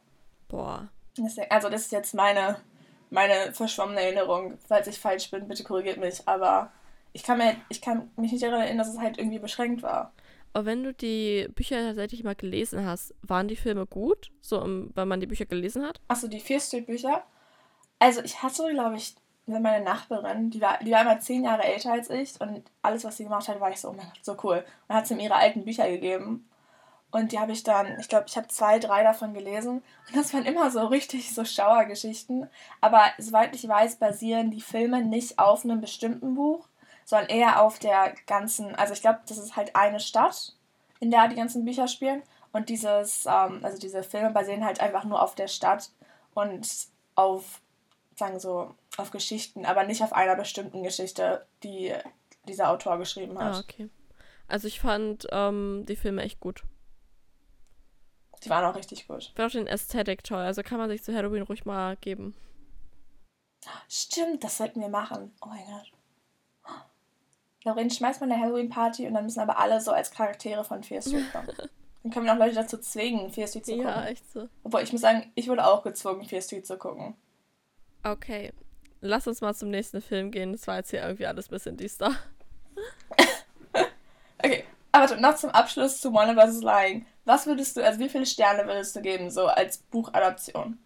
[0.48, 0.88] Boah.
[1.18, 2.58] Deswegen, also das ist jetzt meine,
[3.12, 4.58] meine verschwommene Erinnerung.
[4.68, 6.28] Falls ich falsch bin, bitte korrigiert mich.
[6.28, 6.72] Aber
[7.14, 10.14] ich kann, mir, ich kann mich nicht daran erinnern, dass es halt irgendwie beschränkt war.
[10.54, 14.32] Aber wenn du die Bücher tatsächlich mal gelesen hast, waren die Filme gut?
[14.42, 16.02] So, wenn man die Bücher gelesen hat?
[16.08, 17.24] Achso, die Fear Street Bücher?
[18.00, 21.94] Also ich hatte, glaube ich, meine Nachbarin, die war, die war immer zehn Jahre älter
[21.94, 24.38] als ich und alles, was sie gemacht hat, war ich so, oh mein Gott, so
[24.44, 24.64] cool.
[24.88, 26.50] Und hat sie mir ihre alten Bücher gegeben.
[27.12, 29.84] Und die habe ich dann, ich glaube, ich habe zwei, drei davon gelesen.
[30.08, 32.50] Und das waren immer so richtig so Schauergeschichten.
[32.80, 36.68] Aber soweit ich weiß, basieren die Filme nicht auf einem bestimmten Buch,
[37.04, 40.56] sondern eher auf der ganzen, also ich glaube, das ist halt eine Stadt,
[41.02, 42.24] in der die ganzen Bücher spielen.
[42.54, 45.90] Und dieses, ähm, also diese Filme basieren halt einfach nur auf der Stadt
[46.34, 46.66] und
[47.16, 47.60] auf,
[48.16, 51.94] sagen so, auf Geschichten, aber nicht auf einer bestimmten Geschichte, die
[52.48, 53.56] dieser Autor geschrieben hat.
[53.56, 53.90] Ah, okay.
[54.48, 56.64] Also ich fand ähm, die Filme echt gut.
[58.44, 59.20] Die waren auch richtig gut.
[59.20, 60.40] Ich fand auch den Ästhetik toll.
[60.40, 62.36] Also kann man sich zu Halloween ruhig mal geben.
[63.88, 65.34] Stimmt, das sollten wir machen.
[65.42, 65.92] Oh mein Gott.
[67.64, 71.02] Lauren schmeißt mal eine Halloween-Party und dann müssen aber alle so als Charaktere von Fear
[71.02, 71.50] Street kommen.
[72.04, 73.88] Dann können wir auch Leute dazu zwingen, Fear Street zu gucken.
[73.88, 74.50] Ja, echt so.
[74.64, 77.16] Obwohl, ich muss sagen, ich wurde auch gezwungen, Fear Street zu gucken.
[78.02, 78.52] Okay.
[79.02, 80.52] Lass uns mal zum nächsten Film gehen.
[80.52, 82.16] Das war jetzt hier irgendwie alles ein bisschen düster.
[84.44, 86.62] okay, aber noch zum Abschluss zu Warner vs.
[86.62, 87.06] Lying.
[87.26, 90.80] Was würdest du, also wie viele Sterne würdest du geben, so als Buchadaption?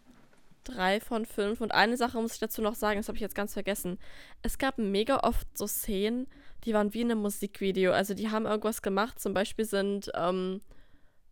[0.64, 1.62] Drei von fünf.
[1.62, 4.00] Und eine Sache muss ich dazu noch sagen, das habe ich jetzt ganz vergessen.
[4.42, 6.28] Es gab mega oft so Szenen,
[6.64, 7.94] die waren wie in einem Musikvideo.
[7.94, 9.20] Also die haben irgendwas gemacht.
[9.20, 10.62] Zum Beispiel sind, ähm,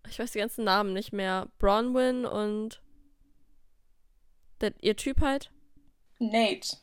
[0.07, 2.81] ich weiß die ganzen Namen nicht mehr, Bronwyn und
[4.61, 5.51] der, ihr Typ halt.
[6.19, 6.77] Nate.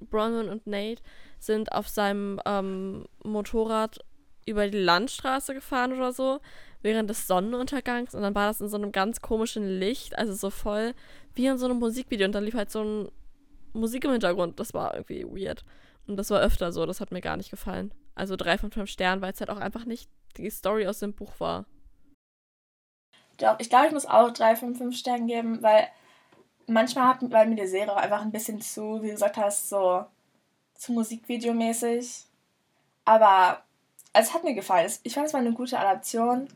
[0.00, 1.02] Bronwyn und Nate
[1.38, 3.98] sind auf seinem ähm, Motorrad
[4.46, 6.40] über die Landstraße gefahren oder so,
[6.82, 8.14] während des Sonnenuntergangs.
[8.14, 10.94] Und dann war das in so einem ganz komischen Licht, also so voll
[11.34, 12.26] wie in so einem Musikvideo.
[12.26, 13.08] Und dann lief halt so ein
[13.72, 14.60] Musik im Hintergrund.
[14.60, 15.64] Das war irgendwie weird.
[16.06, 17.92] Und das war öfter so, das hat mir gar nicht gefallen.
[18.14, 21.14] Also drei von fünf Sternen, weil es halt auch einfach nicht die Story aus dem
[21.14, 21.64] Buch war.
[23.38, 25.88] Doch, ich glaube, ich muss auch drei von fünf Sternen geben, weil
[26.66, 29.68] manchmal hat weil mir die Serie auch einfach ein bisschen zu, wie du gesagt hast,
[29.68, 30.04] so
[30.74, 32.24] zu Musikvideo-mäßig.
[33.04, 33.62] Aber
[34.12, 34.90] also es hat mir gefallen.
[35.02, 36.48] Ich fand es war eine gute Adaption.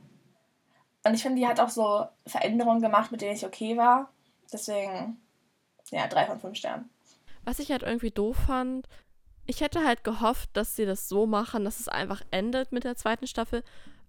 [1.07, 4.11] Und ich finde, die hat auch so Veränderungen gemacht, mit denen ich okay war.
[4.53, 5.21] Deswegen,
[5.91, 6.91] ja, drei von fünf Sternen.
[7.45, 8.89] Was ich halt irgendwie doof fand,
[9.47, 12.97] ich hätte halt gehofft, dass sie das so machen, dass es einfach endet mit der
[12.97, 13.63] zweiten Staffel,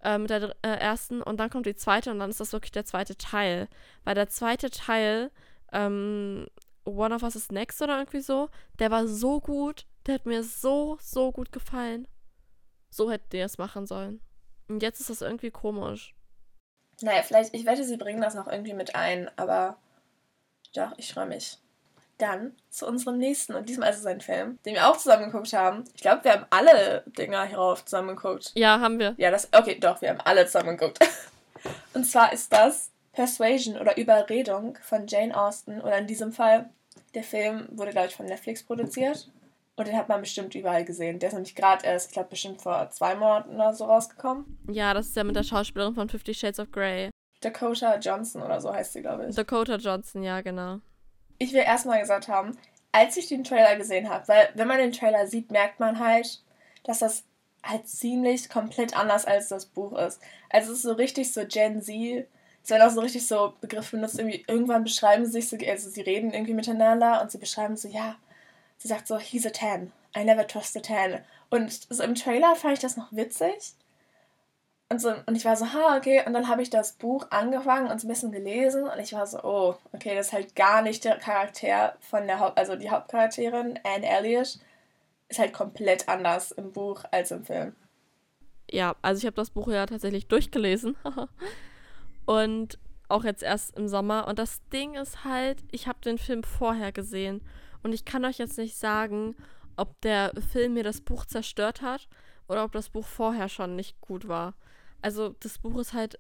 [0.03, 2.71] äh, mit der äh, ersten und dann kommt die zweite und dann ist das wirklich
[2.71, 3.67] der zweite Teil.
[4.03, 5.29] Weil der zweite Teil,
[5.71, 6.47] ähm,
[6.83, 10.43] One of Us is Next oder irgendwie so, der war so gut, der hat mir
[10.43, 12.07] so, so gut gefallen.
[12.89, 14.19] So hätten die es machen sollen.
[14.67, 16.16] Und jetzt ist das irgendwie komisch.
[17.01, 19.77] Naja, vielleicht, ich wette, sie bringen das noch irgendwie mit ein, aber
[20.73, 21.57] doch, ich freue mich.
[22.17, 23.53] Dann zu unserem nächsten.
[23.53, 25.83] Und diesmal ist es ein Film, den wir auch zusammen geguckt haben.
[25.93, 28.51] Ich glaube, wir haben alle Dinger hierauf zusammen geguckt.
[28.55, 29.13] Ja, haben wir.
[29.17, 29.49] Ja, das.
[29.51, 30.99] Okay, doch, wir haben alle zusammen geguckt.
[31.93, 35.79] Und zwar ist das Persuasion oder Überredung von Jane Austen.
[35.81, 36.69] Oder in diesem Fall,
[37.13, 39.27] der Film wurde, glaube ich, von Netflix produziert.
[39.77, 41.19] Und den hat man bestimmt überall gesehen.
[41.19, 44.57] Der ist nämlich gerade erst, ich glaube, bestimmt vor zwei Monaten oder so rausgekommen.
[44.71, 47.11] Ja, das ist ja mit der Schauspielerin von Fifty Shades of Grey.
[47.41, 49.35] Dakota Johnson oder so heißt sie, glaube ich.
[49.35, 50.79] Dakota Johnson, ja, genau.
[51.37, 52.57] Ich will erstmal gesagt haben,
[52.91, 56.41] als ich den Trailer gesehen habe, weil wenn man den Trailer sieht, merkt man halt,
[56.83, 57.23] dass das
[57.63, 60.19] halt ziemlich komplett anders als das Buch ist.
[60.49, 62.27] Also es ist so richtig so Gen Z.
[62.63, 65.89] Es werden auch so richtig so Begriffe benutzt, irgendwie irgendwann beschreiben sie sich so, also
[65.89, 68.15] sie reden irgendwie miteinander und sie beschreiben so, ja,
[68.77, 69.91] sie sagt so, he's a 10.
[70.15, 71.19] I never trust a 10.
[71.49, 73.73] Und so im Trailer fand ich das noch witzig.
[74.89, 76.23] Und, so, und ich war so, ha, okay.
[76.25, 78.83] Und dann habe ich das Buch angefangen und so ein bisschen gelesen.
[78.83, 82.39] Und ich war so, oh, okay, das ist halt gar nicht der Charakter von der
[82.39, 82.57] Haupt...
[82.57, 84.59] Also die Hauptcharakterin, Anne Elliot,
[85.27, 87.75] ist halt komplett anders im Buch als im Film.
[88.69, 90.95] Ja, also ich habe das Buch ja tatsächlich durchgelesen.
[92.25, 94.27] und auch jetzt erst im Sommer.
[94.27, 97.41] Und das Ding ist halt, ich habe den Film vorher gesehen.
[97.83, 99.35] Und ich kann euch jetzt nicht sagen,
[99.75, 102.07] ob der Film mir das Buch zerstört hat
[102.47, 104.55] oder ob das Buch vorher schon nicht gut war.
[105.01, 106.19] Also das Buch ist halt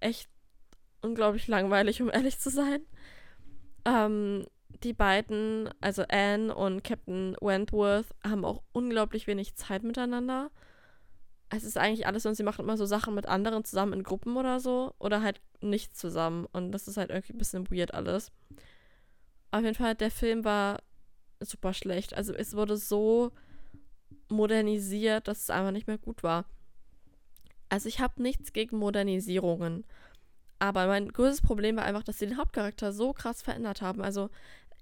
[0.00, 0.28] echt
[1.02, 2.80] unglaublich langweilig, um ehrlich zu sein.
[3.84, 4.46] Ähm,
[4.82, 10.50] die beiden, also Anne und Captain Wentworth, haben auch unglaublich wenig Zeit miteinander.
[11.48, 14.36] Es ist eigentlich alles und sie machen immer so Sachen mit anderen zusammen in Gruppen
[14.36, 16.46] oder so oder halt nicht zusammen.
[16.52, 18.32] Und das ist halt irgendwie ein bisschen weird alles.
[19.52, 20.78] Auf jeden Fall, der Film war
[21.40, 22.14] super schlecht.
[22.14, 23.32] Also es wurde so
[24.28, 26.46] modernisiert, dass es einfach nicht mehr gut war.
[27.68, 29.84] Also ich habe nichts gegen Modernisierungen.
[30.58, 34.02] Aber mein größtes Problem war einfach, dass sie den Hauptcharakter so krass verändert haben.
[34.02, 34.30] Also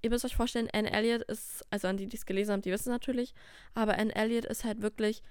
[0.02, 2.70] ihr müsst euch vorstellen, Anne Elliot ist, also an die, die es gelesen haben, die
[2.70, 3.34] wissen natürlich,
[3.74, 5.22] aber Anne Elliot ist halt wirklich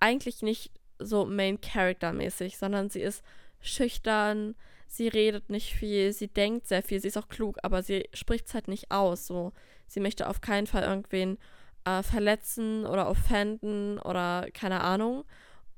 [0.00, 3.22] eigentlich nicht so Main Character mäßig, sondern sie ist
[3.60, 4.56] schüchtern,
[4.88, 8.46] sie redet nicht viel, sie denkt sehr viel, sie ist auch klug, aber sie spricht
[8.46, 9.26] es halt nicht aus.
[9.26, 9.52] So,
[9.88, 11.38] sie möchte auf keinen Fall irgendwen
[11.84, 15.24] äh, verletzen oder offenden oder keine Ahnung.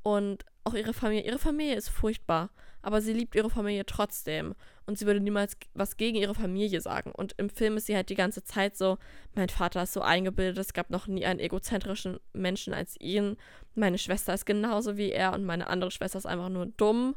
[0.02, 1.26] Und auch ihre Familie.
[1.26, 2.50] Ihre Familie ist furchtbar,
[2.82, 4.54] aber sie liebt ihre Familie trotzdem.
[4.86, 7.12] Und sie würde niemals was gegen ihre Familie sagen.
[7.12, 8.98] Und im Film ist sie halt die ganze Zeit so,
[9.34, 13.36] mein Vater ist so eingebildet, es gab noch nie einen egozentrischen Menschen als ihn.
[13.74, 17.14] Meine Schwester ist genauso wie er und meine andere Schwester ist einfach nur dumm.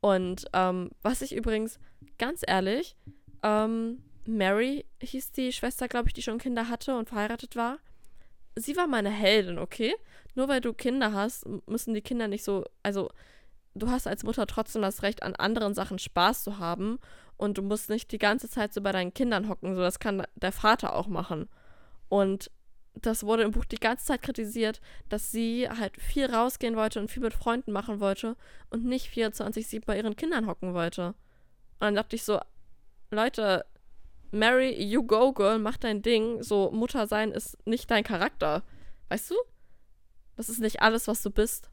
[0.00, 1.78] Und ähm, was ich übrigens,
[2.18, 2.96] ganz ehrlich,
[3.42, 7.78] ähm, Mary hieß die Schwester, glaube ich, die schon Kinder hatte und verheiratet war.
[8.56, 9.94] Sie war meine Heldin, okay?
[10.34, 13.10] Nur weil du Kinder hast, müssen die Kinder nicht so, also
[13.74, 16.98] du hast als Mutter trotzdem das Recht, an anderen Sachen Spaß zu haben
[17.36, 20.26] und du musst nicht die ganze Zeit so bei deinen Kindern hocken, so das kann
[20.34, 21.48] der Vater auch machen.
[22.08, 22.50] Und
[22.94, 27.10] das wurde im Buch die ganze Zeit kritisiert, dass sie halt viel rausgehen wollte und
[27.10, 28.36] viel mit Freunden machen wollte
[28.68, 31.08] und nicht 24-7 bei ihren Kindern hocken wollte.
[31.08, 32.40] Und dann dachte ich so,
[33.10, 33.64] Leute,
[34.30, 36.42] Mary, you go, girl, mach dein Ding.
[36.42, 38.62] So, Mutter sein ist nicht dein Charakter.
[39.08, 39.34] Weißt du?
[40.36, 41.70] Das ist nicht alles, was du bist.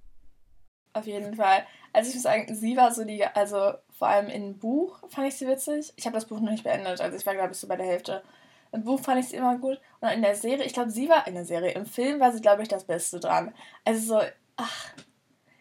[0.93, 1.65] Auf jeden Fall.
[1.93, 5.35] Also ich muss sagen, sie war so die, also vor allem im Buch fand ich
[5.35, 5.93] sie witzig.
[5.95, 7.85] Ich habe das Buch noch nicht beendet, also ich war glaube ich so bei der
[7.85, 8.23] Hälfte.
[8.71, 9.79] Im Buch fand ich sie immer gut.
[10.01, 11.71] Und in der Serie, ich glaube, sie war in der Serie.
[11.71, 13.53] Im Film war sie, glaube ich, das Beste dran.
[13.85, 14.21] Also so,
[14.57, 14.93] ach,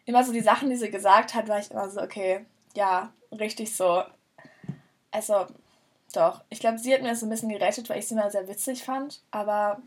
[0.04, 3.74] immer so die Sachen, die sie gesagt hat, war ich immer so, okay, ja, richtig
[3.74, 4.02] so.
[5.11, 5.46] Also,
[6.12, 6.42] doch.
[6.49, 8.85] Ich glaube, sie hat mir das ein bisschen gerettet, weil ich sie mal sehr witzig
[8.85, 9.23] fand.
[9.31, 9.81] Aber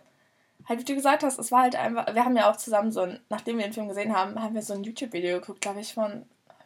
[0.67, 2.13] halt, wie du gesagt hast, es war halt einfach.
[2.13, 4.61] Wir haben ja auch zusammen so ein, nachdem wir den Film gesehen haben, haben wir
[4.61, 6.25] so ein YouTube-Video geguckt, glaube ich, von.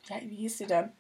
[0.10, 0.92] Ja, wie hieß sie denn?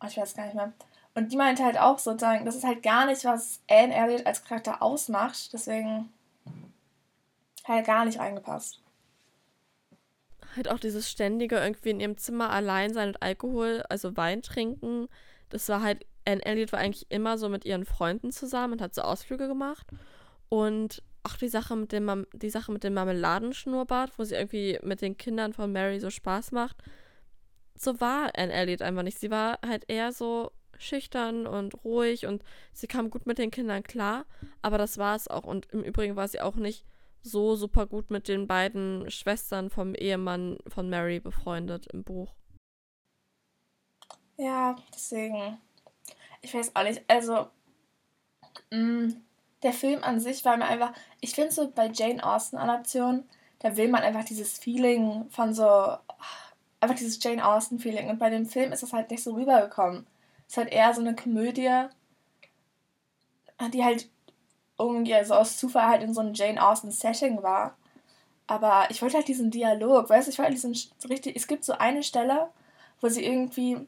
[0.00, 0.72] Oh, ich weiß gar nicht mehr.
[1.14, 4.44] Und die meinte halt auch sozusagen, das ist halt gar nicht, was Anne Elliot als
[4.44, 5.52] Charakter ausmacht.
[5.52, 6.12] Deswegen
[7.66, 8.80] halt gar nicht reingepasst.
[10.56, 15.08] Halt auch dieses ständige irgendwie in ihrem Zimmer allein sein und Alkohol, also Wein trinken.
[15.48, 18.94] Das war halt, Anne Elliot war eigentlich immer so mit ihren Freunden zusammen und hat
[18.94, 19.86] so Ausflüge gemacht.
[20.48, 25.00] Und auch die Sache mit dem, die Sache mit dem Marmeladenschnurrbart, wo sie irgendwie mit
[25.00, 26.76] den Kindern von Mary so Spaß macht.
[27.76, 29.18] So war Anne Elliot einfach nicht.
[29.18, 33.82] Sie war halt eher so schüchtern und ruhig und sie kam gut mit den Kindern
[33.82, 34.26] klar,
[34.62, 35.44] aber das war es auch.
[35.44, 36.84] Und im Übrigen war sie auch nicht
[37.22, 42.34] so super gut mit den beiden Schwestern vom Ehemann von Mary befreundet im Buch.
[44.36, 45.58] Ja, deswegen.
[46.44, 47.02] Ich weiß auch nicht.
[47.08, 47.48] Also,
[48.70, 49.22] mh, mm,
[49.62, 50.92] der Film an sich war mir einfach.
[51.20, 53.28] Ich finde so bei Jane Austen-Adaptionen,
[53.60, 55.64] da will man einfach dieses Feeling von so.
[56.80, 58.10] Einfach dieses Jane Austen-Feeling.
[58.10, 60.06] Und bei dem Film ist das halt nicht so rübergekommen.
[60.46, 61.86] Es ist halt eher so eine Komödie,
[63.72, 64.10] die halt
[64.78, 67.76] irgendwie so aus Zufall halt in so einem Jane Austen-Setting war.
[68.46, 71.36] Aber ich wollte halt diesen Dialog, weißt du, ich wollte halt diesen richtig.
[71.36, 72.50] Es gibt so eine Stelle,
[73.00, 73.86] wo sie irgendwie.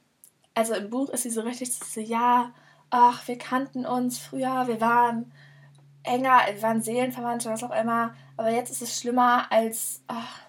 [0.57, 2.51] Also im Buch ist sie so richtig so, ja,
[2.89, 5.31] ach, wir kannten uns früher, wir waren
[6.03, 8.15] enger, wir waren Seelenverwandte, was auch immer.
[8.39, 10.03] Aber jetzt ist es schlimmer als.
[10.07, 10.41] Ach,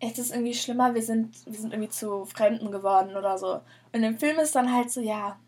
[0.00, 3.60] jetzt ist es irgendwie schlimmer, wir sind, wir sind irgendwie zu Fremden geworden oder so.
[3.92, 5.40] Und im Film ist dann halt so, ja,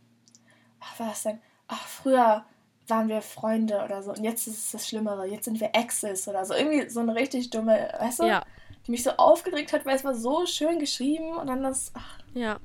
[0.81, 1.39] ach, was denn?
[1.69, 2.45] Ach, früher
[2.89, 6.27] waren wir Freunde oder so und jetzt ist es das Schlimmere, jetzt sind wir Exes
[6.27, 6.53] oder so.
[6.53, 8.25] Irgendwie so eine richtig dumme, weißt du?
[8.25, 8.43] Ja.
[8.87, 12.19] Die mich so aufgeregt hat, weil es war so schön geschrieben und dann das, ach.
[12.35, 12.59] Ja.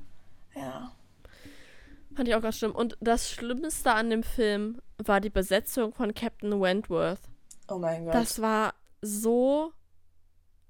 [0.58, 0.92] Ja.
[2.14, 2.74] Fand ich auch ganz schlimm.
[2.74, 7.20] Und das Schlimmste an dem Film war die Besetzung von Captain Wentworth.
[7.68, 8.14] Oh mein Gott.
[8.14, 9.72] Das war so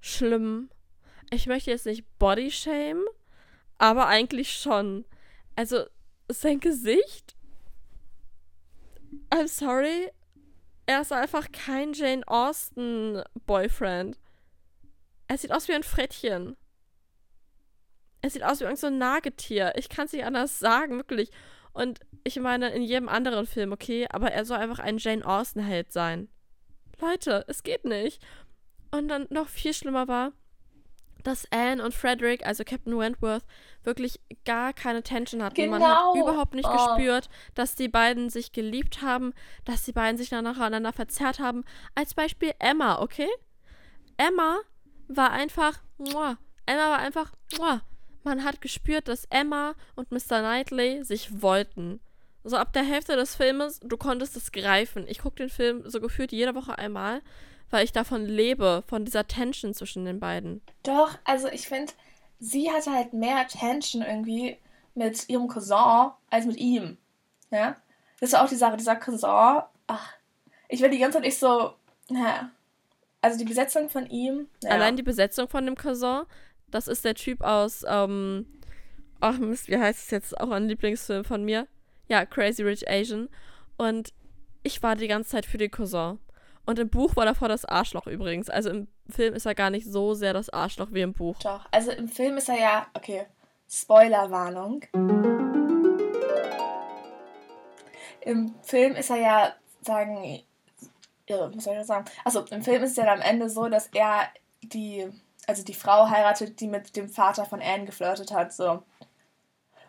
[0.01, 0.69] schlimm
[1.31, 3.03] ich möchte jetzt nicht Body Shame,
[3.77, 5.05] aber eigentlich schon.
[5.55, 5.85] Also,
[6.27, 7.35] sein Gesicht.
[9.29, 10.11] I'm sorry.
[10.85, 14.17] Er ist einfach kein Jane Austen Boyfriend.
[15.27, 16.57] Er sieht aus wie ein Frettchen.
[18.21, 19.73] Er sieht aus wie irgendein so Nagetier.
[19.75, 21.31] Ich kann es nicht anders sagen, wirklich.
[21.73, 25.91] Und ich meine, in jedem anderen Film, okay, aber er soll einfach ein Jane Austen-Held
[25.91, 26.27] sein.
[26.99, 28.21] Leute, es geht nicht.
[28.91, 30.33] Und dann noch viel schlimmer war,
[31.23, 33.43] dass Anne und Frederick, also Captain Wentworth,
[33.83, 35.55] wirklich gar keine Tension hatten.
[35.55, 35.79] Genau.
[35.79, 36.27] Man hat genau.
[36.27, 36.73] überhaupt nicht oh.
[36.73, 39.33] gespürt, dass die beiden sich geliebt haben,
[39.65, 41.63] dass die beiden sich nacheinander verzerrt haben.
[41.95, 43.29] Als Beispiel Emma, okay?
[44.17, 44.59] Emma
[45.07, 47.81] war einfach, muah, Emma war einfach, muah.
[48.23, 50.39] Man hat gespürt, dass Emma und Mr.
[50.39, 51.99] Knightley sich wollten.
[52.43, 55.05] So ab der Hälfte des Filmes, du konntest es greifen.
[55.07, 57.21] Ich gucke den Film so gefühlt jede Woche einmal
[57.69, 60.61] weil ich davon lebe, von dieser Tension zwischen den beiden.
[60.83, 61.93] Doch, also ich finde,
[62.39, 64.57] sie hatte halt mehr Tension irgendwie
[64.95, 66.97] mit ihrem Cousin als mit ihm.
[67.51, 67.75] Ja?
[68.19, 70.13] Das ist auch die Sache, dieser Cousin, ach,
[70.67, 71.73] ich werde die ganze Zeit nicht so,
[72.09, 72.49] naja.
[73.21, 74.47] Also die Besetzung von ihm.
[74.63, 74.71] Ja.
[74.71, 76.23] Allein die Besetzung von dem Cousin,
[76.71, 78.45] das ist der Typ aus, ähm,
[79.19, 80.39] ach Mist, wie heißt es jetzt?
[80.39, 81.67] Auch ein Lieblingsfilm von mir.
[82.07, 83.29] Ja, Crazy Rich Asian.
[83.77, 84.13] Und
[84.63, 86.19] ich war die ganze Zeit für den Cousin.
[86.65, 88.49] Und im Buch war davor das Arschloch übrigens.
[88.49, 91.39] Also im Film ist er gar nicht so sehr das Arschloch wie im Buch.
[91.39, 93.25] Doch, also im Film ist er ja, okay,
[93.67, 94.81] Spoilerwarnung.
[98.21, 100.43] Im Film ist er ja, sagen,
[101.27, 102.05] ja, soll ich sagen?
[102.23, 104.27] Also im Film ist es ja am Ende so, dass er
[104.61, 105.07] die,
[105.49, 108.83] also die Frau heiratet, die mit dem Vater von Anne geflirtet hat, so.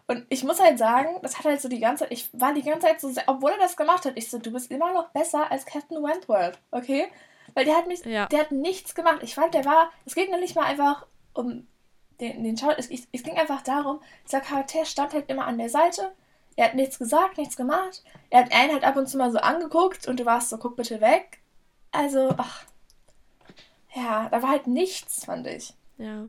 [0.07, 2.63] Und ich muss halt sagen, das hat halt so die ganze Zeit, ich war die
[2.63, 5.11] ganze Zeit so, sehr, obwohl er das gemacht hat, ich so, du bist immer noch
[5.11, 7.09] besser als Captain Wentworth, okay?
[7.55, 8.27] Weil der hat mich, ja.
[8.27, 9.19] der hat nichts gemacht.
[9.21, 11.67] Ich fand, der war, es noch nicht mal einfach um
[12.21, 15.69] den, den Schau, es, es ging einfach darum, dieser Charakter stand halt immer an der
[15.69, 16.11] Seite,
[16.57, 18.03] er hat nichts gesagt, nichts gemacht.
[18.31, 20.77] Er hat Anne halt ab und zu mal so angeguckt und du warst so, guck
[20.77, 21.41] bitte weg.
[21.93, 22.65] Also, ach.
[23.95, 25.75] Ja, da war halt nichts, fand ich.
[25.99, 26.29] Ja.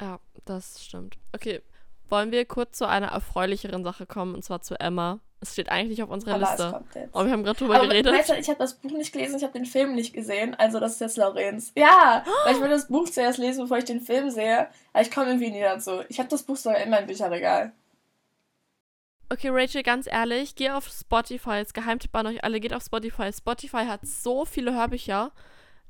[0.00, 1.18] Ja, das stimmt.
[1.34, 1.62] Okay,
[2.08, 5.20] wollen wir kurz zu einer erfreulicheren Sache kommen, und zwar zu Emma.
[5.40, 7.08] Es steht eigentlich auf unserer Aber Liste.
[7.12, 8.12] Und wir haben gerade drüber Aber geredet.
[8.12, 10.56] Weißt du, ich habe das Buch nicht gelesen, ich habe den Film nicht gesehen.
[10.56, 11.70] Also das ist jetzt Lorenz.
[11.76, 14.68] Ja, weil ich will das Buch zuerst lesen, bevor ich den Film sehe.
[14.92, 16.02] Aber ich komme irgendwie nie dazu.
[16.08, 17.72] Ich habe das Buch sogar in meinem Bücherregal.
[19.30, 21.56] Okay, Rachel, ganz ehrlich, geh auf Spotify.
[21.56, 23.32] Jetzt Geheimtipp an euch alle, geht auf Spotify.
[23.32, 25.32] Spotify hat so viele Hörbücher.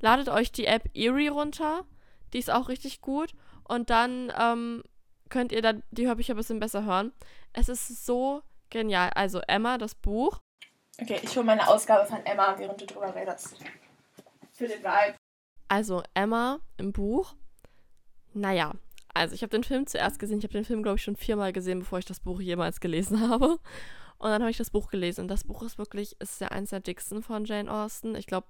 [0.01, 1.85] Ladet euch die App Erie runter.
[2.33, 3.33] Die ist auch richtig gut.
[3.63, 4.83] Und dann ähm,
[5.29, 7.13] könnt ihr dann die Hörbücher ein bisschen besser hören.
[7.53, 9.09] Es ist so Genial.
[9.15, 10.39] Also Emma, das Buch.
[11.01, 13.57] Okay, ich hole meine Ausgabe von Emma, während du drüber redest.
[14.51, 15.15] Für den Vibe.
[15.67, 17.35] Also Emma im Buch.
[18.33, 18.73] Naja,
[19.13, 20.39] also ich habe den Film zuerst gesehen.
[20.39, 23.19] Ich habe den Film, glaube ich, schon viermal gesehen, bevor ich das Buch jemals gelesen
[23.29, 23.59] habe.
[24.17, 25.21] Und dann habe ich das Buch gelesen.
[25.21, 28.15] Und das Buch ist wirklich, ist ja eins der dicksten von Jane Austen.
[28.15, 28.47] Ich glaube,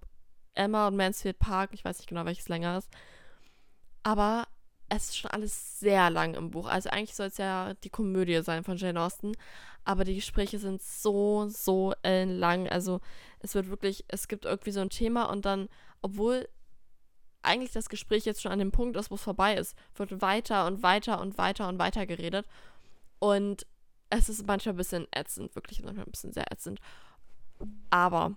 [0.55, 2.89] Emma und Mansfield Park, ich weiß nicht genau, welches länger ist.
[4.03, 4.47] Aber
[4.89, 6.67] es ist schon alles sehr lang im Buch.
[6.67, 9.33] Also eigentlich soll es ja die Komödie sein von Jane Austen.
[9.85, 12.67] Aber die Gespräche sind so, so lang.
[12.67, 12.99] Also
[13.39, 15.69] es wird wirklich, es gibt irgendwie so ein Thema und dann,
[16.01, 16.49] obwohl
[17.41, 20.65] eigentlich das Gespräch jetzt schon an dem Punkt ist, wo es vorbei ist, wird weiter
[20.65, 22.45] und weiter und weiter und weiter geredet.
[23.19, 23.65] Und
[24.09, 26.79] es ist manchmal ein bisschen ätzend, wirklich manchmal ein bisschen sehr ätzend.
[27.89, 28.35] Aber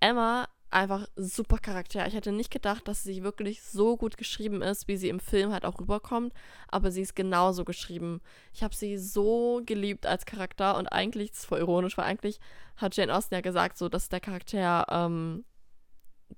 [0.00, 2.06] Emma einfach super Charakter.
[2.06, 5.52] Ich hätte nicht gedacht, dass sie wirklich so gut geschrieben ist, wie sie im Film
[5.52, 6.34] halt auch rüberkommt.
[6.68, 8.20] Aber sie ist genauso geschrieben.
[8.52, 12.40] Ich habe sie so geliebt als Charakter und eigentlich, das ist voll ironisch, weil eigentlich
[12.76, 15.44] hat Jane Austen ja gesagt, so, dass der Charakter, ähm,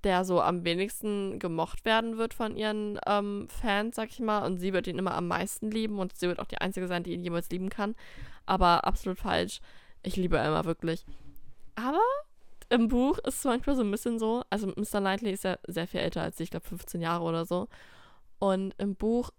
[0.04, 4.44] der so am wenigsten gemocht werden wird von ihren ähm, Fans, sag ich mal.
[4.44, 7.02] Und sie wird ihn immer am meisten lieben und sie wird auch die Einzige sein,
[7.02, 7.94] die ihn jemals lieben kann.
[8.44, 9.60] Aber absolut falsch.
[10.02, 11.04] Ich liebe Emma wirklich.
[11.74, 12.00] Aber
[12.68, 15.00] im Buch ist es manchmal so ein bisschen so, also Mr.
[15.00, 17.68] Knightley ist ja sehr viel älter als ich, ich glaube 15 Jahre oder so.
[18.38, 19.30] Und im Buch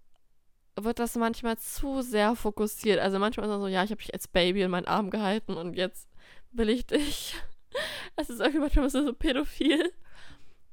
[0.76, 3.00] wird das manchmal zu sehr fokussiert.
[3.00, 5.54] Also manchmal ist er so, ja, ich habe dich als Baby in meinen Arm gehalten
[5.54, 6.08] und jetzt
[6.52, 7.36] will ich dich.
[8.16, 9.92] Es ist irgendwie manchmal so pädophil.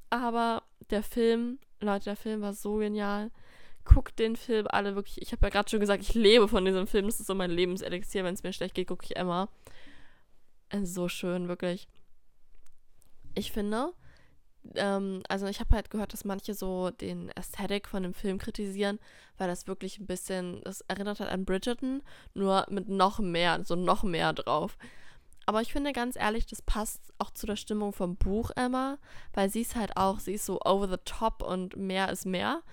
[0.10, 3.32] Aber der Film, Leute, der Film war so genial.
[3.84, 5.22] Guckt den Film alle wirklich.
[5.22, 7.06] Ich habe ja gerade schon gesagt, ich lebe von diesem Film.
[7.06, 8.24] Das ist so mein Lebenselixier.
[8.24, 9.50] Wenn es mir schlecht geht, gucke ich Emma.
[10.84, 11.88] So schön, wirklich
[13.36, 13.94] ich finde,
[14.76, 19.00] ähm, also ich habe halt gehört, dass manche so den Aesthetic von dem Film kritisieren,
[19.38, 22.02] weil das wirklich ein bisschen, das erinnert halt an Bridgerton,
[22.34, 24.78] nur mit noch mehr, so noch mehr drauf.
[25.46, 28.98] Aber ich finde ganz ehrlich, das passt auch zu der Stimmung vom Buch Emma,
[29.34, 32.64] weil sie ist halt auch, sie ist so over the top und mehr ist mehr.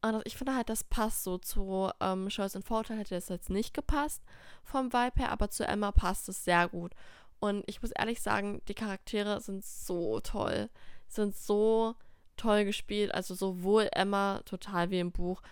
[0.00, 3.50] Und ich finde halt, das passt so zu ähm, Choice and Vorteil hätte das jetzt
[3.50, 4.22] nicht gepasst
[4.64, 6.92] vom Vibe her, aber zu Emma passt es sehr gut.
[7.38, 10.70] Und ich muss ehrlich sagen, die Charaktere sind so toll.
[11.08, 11.94] Sind so
[12.36, 13.14] toll gespielt.
[13.14, 15.42] Also sowohl Emma total wie im Buch,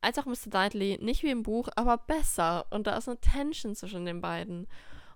[0.00, 0.50] als auch Mr.
[0.50, 0.98] Knightley.
[1.00, 2.66] Nicht wie im Buch, aber besser.
[2.70, 4.66] Und da ist eine Tension zwischen den beiden.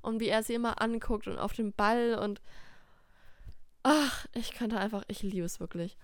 [0.03, 2.41] Und wie er sie immer anguckt und auf dem Ball und.
[3.85, 5.97] Ach, ich könnte einfach, ich liebe es wirklich.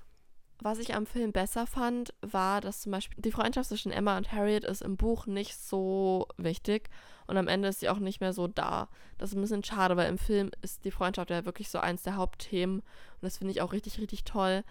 [0.61, 4.33] Was ich am Film besser fand, war, dass zum Beispiel die Freundschaft zwischen Emma und
[4.33, 6.91] Harriet ist im Buch nicht so wichtig
[7.29, 8.89] und am Ende ist sie auch nicht mehr so da.
[9.19, 12.03] Das ist ein bisschen schade, weil im Film ist die Freundschaft ja wirklich so eins
[12.03, 14.64] der Hauptthemen und das finde ich auch richtig, richtig toll.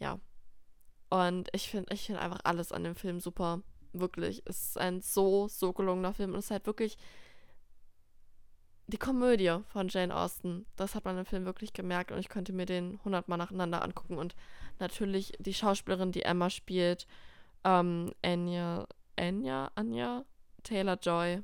[0.00, 0.18] Ja.
[1.08, 3.62] Und ich finde ich find einfach alles an dem Film super.
[3.92, 4.42] Wirklich.
[4.46, 6.96] Es ist ein so, so gelungener Film und es ist halt wirklich
[8.90, 10.66] die Komödie von Jane Austen.
[10.76, 14.18] Das hat man im Film wirklich gemerkt und ich könnte mir den hundertmal nacheinander angucken
[14.18, 14.34] und
[14.78, 17.06] natürlich die Schauspielerin, die Emma spielt,
[17.64, 18.86] ähm, Anya,
[19.16, 20.24] Anya, Anya
[20.62, 21.42] Taylor Joy.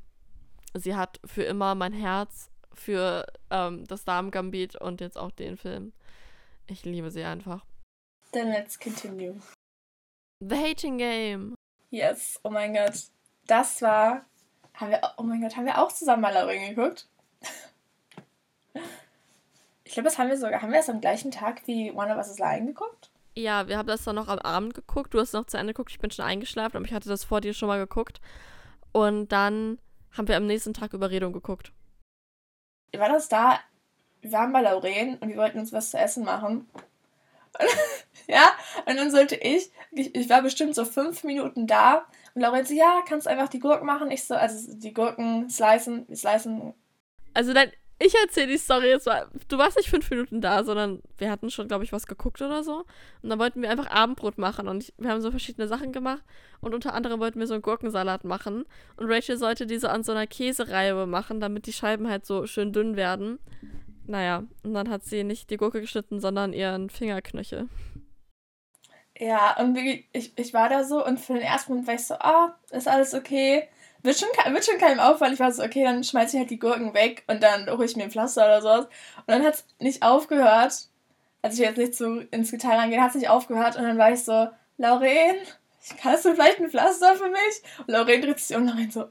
[0.75, 5.93] Sie hat für immer mein Herz für ähm, das Damen-Gambit und jetzt auch den Film.
[6.67, 7.65] Ich liebe sie einfach.
[8.33, 9.41] Then let's continue.
[10.41, 11.55] The Hating Game.
[11.91, 13.05] Yes, oh mein Gott.
[13.47, 14.27] Das war.
[14.75, 17.09] Haben wir, oh mein Gott, haben wir auch zusammen Malerin geguckt?
[19.85, 20.61] Ich glaube, das haben wir sogar.
[20.63, 23.11] Haben wir das am gleichen Tag wie One of Us is Lying geguckt?
[23.35, 25.15] Ja, wir haben das dann noch am Abend geguckt.
[25.15, 25.91] Du hast noch zu Ende geguckt.
[25.91, 28.21] Ich bin schon eingeschlafen, aber ich hatte das vor dir schon mal geguckt.
[28.93, 29.79] Und dann
[30.17, 31.73] haben wir am nächsten Tag Überredung geguckt.
[32.97, 33.61] War das da?
[34.23, 36.69] Wir waren bei Lauren und wir wollten uns was zu essen machen.
[37.59, 37.69] Und,
[38.27, 38.53] ja,
[38.87, 42.75] und dann sollte ich, ich, ich war bestimmt so fünf Minuten da und Lauren so,
[42.75, 44.11] ja, kannst du einfach die Gurken machen?
[44.11, 46.75] Ich so, also die Gurken slicen, slicen.
[47.37, 49.29] Also dann, ich erzähle die Story jetzt mal.
[49.49, 52.65] Du warst nicht fünf Minuten da, sondern wir hatten schon, glaube ich, was geguckt oder
[52.65, 52.87] so.
[53.21, 56.23] Und dann wollten wir einfach Abendbrot machen und ich, wir haben so verschiedene Sachen gemacht.
[56.63, 58.65] Und unter anderem wollten wir so einen Gurkensalat machen.
[58.97, 62.73] Und Rachel sollte diese an so einer Käsereibe machen, damit die Scheiben halt so schön
[62.73, 63.39] dünn werden.
[64.07, 67.69] Naja, und dann hat sie nicht die Gurke geschnitten, sondern ihren Fingerknöchel.
[69.19, 72.15] Ja, und ich, ich war da so und für den ersten Moment war ich so,
[72.15, 73.69] ah, ist alles okay.
[74.03, 75.35] Wird schon, wird schon keinem auffallen.
[75.35, 77.97] Ich war so, okay, dann schmeiße ich halt die Gurken weg und dann hole ich
[77.97, 78.85] mir ein Pflaster oder sowas.
[78.85, 80.89] Und dann hat es nicht aufgehört.
[81.43, 83.77] Also ich jetzt nicht so ins Detail reingehen, hat es nicht aufgehört.
[83.77, 85.37] Und dann war ich so, Lauren,
[86.01, 87.63] kannst du vielleicht ein Pflaster für mich?
[87.79, 89.07] Und Lauren dreht sich um Lauren so,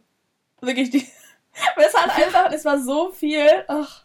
[0.61, 1.07] wirklich die.
[1.77, 3.47] es hat einfach, es war so viel.
[3.67, 4.03] Ach.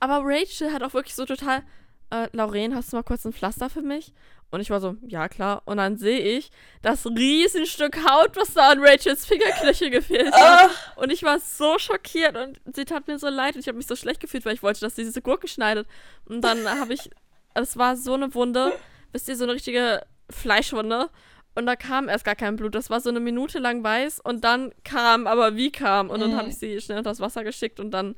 [0.00, 1.62] Aber Rachel hat auch wirklich so total,
[2.10, 4.12] äh, Lauren, hast du mal kurz ein Pflaster für mich?
[4.50, 5.62] Und ich war so, ja klar.
[5.64, 6.50] Und dann sehe ich
[6.82, 10.70] das Riesenstück Haut, was da an Rachels Fingerknöchel gefehlt hat.
[10.96, 11.02] Oh.
[11.02, 13.86] Und ich war so schockiert und sie tat mir so leid und ich habe mich
[13.86, 15.86] so schlecht gefühlt, weil ich wollte, dass sie diese Gurke schneidet.
[16.26, 17.10] Und dann habe ich,
[17.54, 18.72] es war so eine Wunde,
[19.12, 21.10] wisst ihr, so eine richtige Fleischwunde.
[21.54, 22.74] Und da kam erst gar kein Blut.
[22.74, 26.10] Das war so eine Minute lang weiß und dann kam, aber wie kam?
[26.10, 26.50] Und dann habe mhm.
[26.50, 28.16] ich sie schnell unter das Wasser geschickt und dann,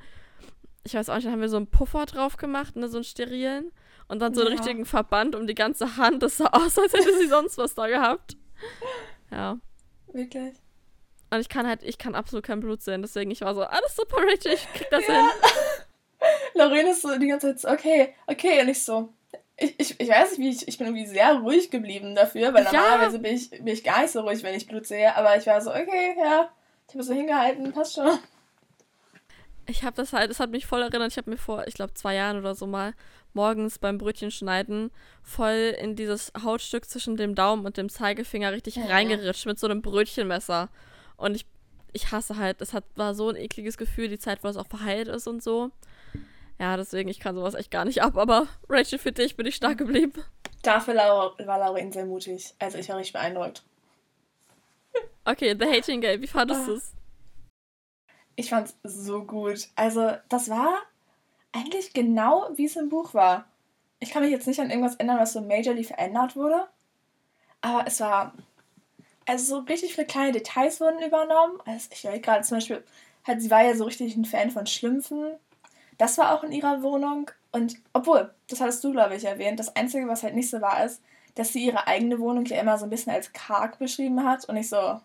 [0.85, 3.05] ich weiß auch nicht, dann haben wir so einen Puffer drauf gemacht, ne, so einen
[3.05, 3.70] sterilen.
[4.13, 6.23] Und dann so einen richtigen Verband um die ganze Hand.
[6.23, 8.37] Das sah aus, als hätte sie sonst was da gehabt.
[9.31, 9.57] Ja.
[10.13, 10.53] Wirklich.
[11.31, 13.01] Und ich kann halt, ich kann absolut kein Blut sehen.
[13.01, 15.15] Deswegen, ich war so, alles super, Rachel, ich krieg das ja.
[15.15, 15.31] hin.
[16.57, 18.61] Lorraine ist so die ganze Zeit so, okay, okay.
[18.61, 19.15] Und ich so,
[19.57, 22.65] ich, ich, ich weiß nicht, wie ich, ich bin irgendwie sehr ruhig geblieben dafür, weil
[22.65, 23.23] normalerweise ja.
[23.23, 25.17] bin, ich, bin ich gar nicht so ruhig, wenn ich Blut sehe.
[25.17, 26.51] Aber ich war so, okay, ja,
[26.87, 28.19] ich habe so hingehalten, passt schon.
[29.65, 31.13] Ich habe das halt, es hat mich voll erinnert.
[31.13, 32.93] Ich habe mir vor, ich glaube, zwei Jahren oder so mal
[33.35, 34.91] morgens beim Brötchenschneiden
[35.22, 39.66] voll in dieses Hautstück zwischen dem Daumen und dem Zeigefinger richtig ja, reingeritscht mit so
[39.66, 40.68] einem Brötchenmesser.
[41.16, 41.47] Und ich,
[41.93, 44.66] ich hasse halt, es hat, war so ein ekliges Gefühl, die Zeit, wo es auch
[44.66, 45.70] verheilt ist und so.
[46.59, 49.57] Ja, deswegen, ich kann sowas echt gar nicht ab, aber Rachel, für dich bin ich
[49.57, 50.22] stark geblieben.
[50.62, 52.55] Dafür war Lauren sehr mutig.
[52.59, 53.64] Also ich war richtig beeindruckt.
[55.24, 56.95] Okay, The Hating Game, wie fandest du es?
[58.37, 59.68] Ich fand's so gut.
[59.76, 60.83] Also, das war
[61.53, 63.47] eigentlich genau, wie es im Buch war.
[64.01, 66.67] Ich kann mich jetzt nicht an irgendwas ändern, was so majorly verändert wurde.
[67.61, 68.35] Aber es war.
[69.25, 71.61] Also so richtig viele kleine Details wurden übernommen.
[71.65, 72.83] Also ich weiß gerade zum Beispiel,
[73.25, 75.35] halt, sie war ja so richtig ein Fan von Schlümpfen.
[75.97, 77.31] Das war auch in ihrer Wohnung.
[77.53, 80.85] Und obwohl, das hattest du, glaube ich, erwähnt, das Einzige, was halt nicht so war,
[80.85, 81.01] ist,
[81.35, 84.57] dass sie ihre eigene Wohnung ja immer so ein bisschen als karg beschrieben hat und
[84.57, 85.01] nicht so,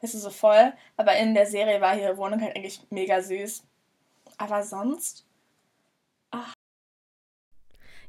[0.00, 0.72] weißt du, so voll.
[0.96, 3.62] Aber in der Serie war ihre Wohnung halt eigentlich mega süß.
[4.38, 5.26] Aber sonst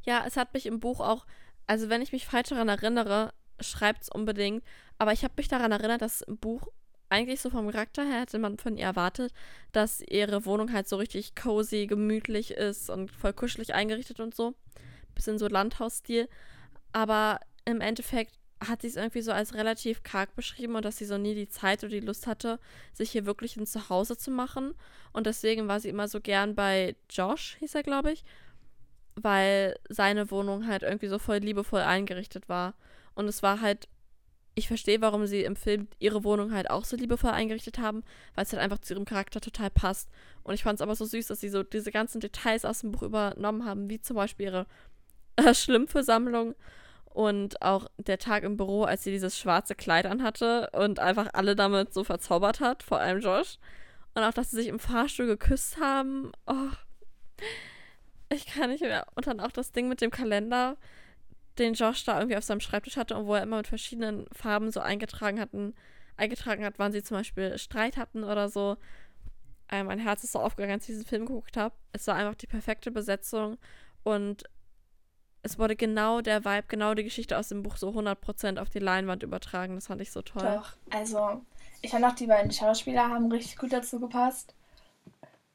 [0.05, 1.25] ja, es hat mich im Buch auch,
[1.67, 4.63] also wenn ich mich falsch daran erinnere, schreibt es unbedingt.
[4.97, 6.67] Aber ich habe mich daran erinnert, dass im Buch
[7.09, 9.33] eigentlich so vom Charakter her hätte man von ihr erwartet,
[9.71, 14.55] dass ihre Wohnung halt so richtig cozy, gemütlich ist und voll kuschelig eingerichtet und so.
[15.13, 16.27] Bisschen so Landhausstil.
[16.93, 21.05] Aber im Endeffekt hat sie es irgendwie so als relativ karg beschrieben und dass sie
[21.05, 22.59] so nie die Zeit oder die Lust hatte,
[22.93, 24.73] sich hier wirklich ein Zuhause zu machen.
[25.13, 28.23] Und deswegen war sie immer so gern bei Josh, hieß er, glaube ich,
[29.15, 32.73] weil seine Wohnung halt irgendwie so voll liebevoll eingerichtet war.
[33.15, 33.87] Und es war halt,
[34.55, 38.03] ich verstehe, warum sie im Film ihre Wohnung halt auch so liebevoll eingerichtet haben,
[38.35, 40.09] weil es halt einfach zu ihrem Charakter total passt.
[40.43, 42.91] Und ich fand es aber so süß, dass sie so diese ganzen Details aus dem
[42.91, 44.65] Buch übernommen haben, wie zum Beispiel ihre
[45.37, 46.55] äh, Schlümpfe-Sammlung
[47.15, 51.55] und auch der Tag im Büro, als sie dieses schwarze Kleid anhatte und einfach alle
[51.55, 53.57] damit so verzaubert hat, vor allem Josh.
[54.15, 56.31] Und auch, dass sie sich im Fahrstuhl geküsst haben.
[56.45, 56.71] Oh.
[58.35, 59.05] Ich kann nicht mehr.
[59.15, 60.77] Und dann auch das Ding mit dem Kalender,
[61.57, 64.71] den Josh da irgendwie auf seinem Schreibtisch hatte und wo er immer mit verschiedenen Farben
[64.71, 65.73] so eingetragen hatten,
[66.17, 68.77] eingetragen hat, wann sie zum Beispiel Streit hatten oder so.
[69.69, 71.73] Äh, mein Herz ist so aufgegangen, als ich diesen Film geguckt habe.
[71.91, 73.57] Es war einfach die perfekte Besetzung
[74.03, 74.43] und
[75.41, 78.79] es wurde genau der Vibe, genau die Geschichte aus dem Buch so 100% auf die
[78.79, 79.75] Leinwand übertragen.
[79.75, 80.41] Das fand ich so toll.
[80.41, 81.41] Doch, also
[81.81, 84.55] ich fand auch die beiden Schauspieler haben richtig gut dazu gepasst.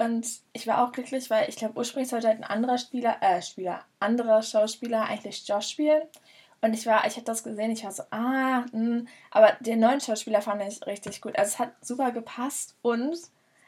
[0.01, 3.43] Und ich war auch glücklich, weil ich glaube, ursprünglich sollte halt ein anderer Spieler, äh,
[3.43, 6.01] Spieler, anderer Schauspieler eigentlich Josh spielen.
[6.63, 8.67] Und ich war, ich habe das gesehen, ich war so, ah, mh.
[8.73, 9.09] Hm.
[9.31, 11.39] aber den neuen Schauspieler fand ich richtig gut.
[11.39, 13.15] Also es hat super gepasst und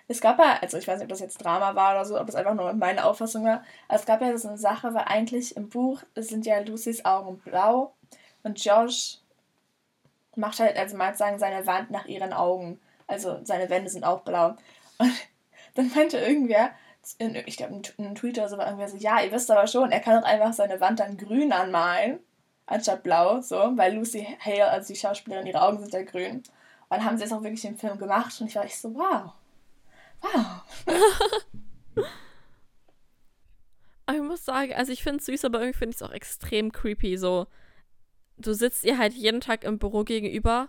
[0.09, 2.29] es gab ja, also ich weiß nicht, ob das jetzt Drama war oder so, ob
[2.31, 5.55] es einfach nur meine Auffassung war, aber es gab ja so eine Sache, weil eigentlich
[5.57, 7.93] im Buch sind ja Lucys Augen blau
[8.43, 9.19] und Josh
[10.35, 12.81] macht halt, also mal sagen, seine Wand nach ihren Augen.
[13.07, 14.57] Also seine Wände sind auch blau.
[14.99, 15.13] Und
[15.75, 16.71] dann meinte irgendwer,
[17.19, 19.91] in, ich glaube, ein Tweet oder so war irgendwer so, ja, ihr wisst aber schon,
[19.91, 22.21] er kann doch einfach seine Wand dann grün anmalen,
[22.67, 26.37] anstatt blau, so, weil Lucy Hale, also die Schauspielerin, ihre Augen sind ja grün.
[26.37, 26.45] Und
[26.91, 29.33] dann haben sie es auch wirklich im Film gemacht und ich war echt so, wow.
[30.21, 30.63] Wow.
[34.15, 36.71] ich muss sagen, also ich finde es süß, aber irgendwie finde ich es auch extrem
[36.71, 37.47] creepy, so.
[38.37, 40.69] Du sitzt ihr halt jeden Tag im Büro gegenüber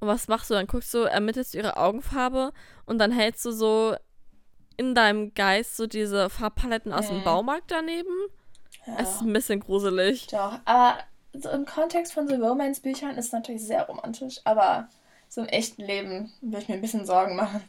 [0.00, 0.54] und was machst du?
[0.54, 2.52] Dann guckst du, ermittelst du ihre Augenfarbe
[2.86, 3.96] und dann hältst du so
[4.76, 7.24] in deinem Geist so diese Farbpaletten aus dem mhm.
[7.24, 8.28] Baumarkt daneben.
[8.86, 8.96] Ja.
[8.98, 10.26] Es ist ein bisschen gruselig.
[10.28, 10.98] Doch, aber
[11.32, 14.88] so im Kontext von so Romance-Büchern ist es natürlich sehr romantisch, aber
[15.28, 17.62] so im echten Leben würde ich mir ein bisschen Sorgen machen.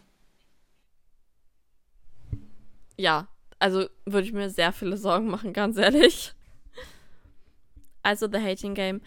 [2.98, 3.28] Ja,
[3.60, 6.34] also würde ich mir sehr viele Sorgen machen, ganz ehrlich.
[8.02, 9.02] Also The Hating Game.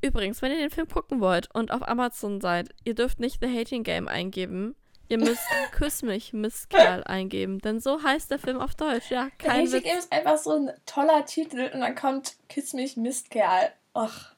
[0.00, 3.48] Übrigens, wenn ihr den Film gucken wollt und auf Amazon seid, ihr dürft nicht The
[3.48, 4.74] Hating Game eingeben.
[5.08, 5.42] Ihr müsst
[5.72, 9.10] Küss mich, Miss Kerl eingeben, denn so heißt der Film auf Deutsch.
[9.10, 12.96] Ja, kein Hating Game ist einfach so ein toller Titel und dann kommt Küss mich,
[12.96, 13.72] Miss Kerl.
[13.94, 14.34] Och.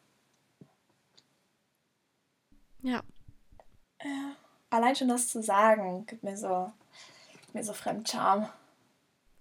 [2.83, 3.03] Ja.
[4.03, 4.37] ja.
[4.71, 6.73] Allein schon das zu sagen, gibt mir so,
[7.33, 8.49] gibt mir so Fremdscham.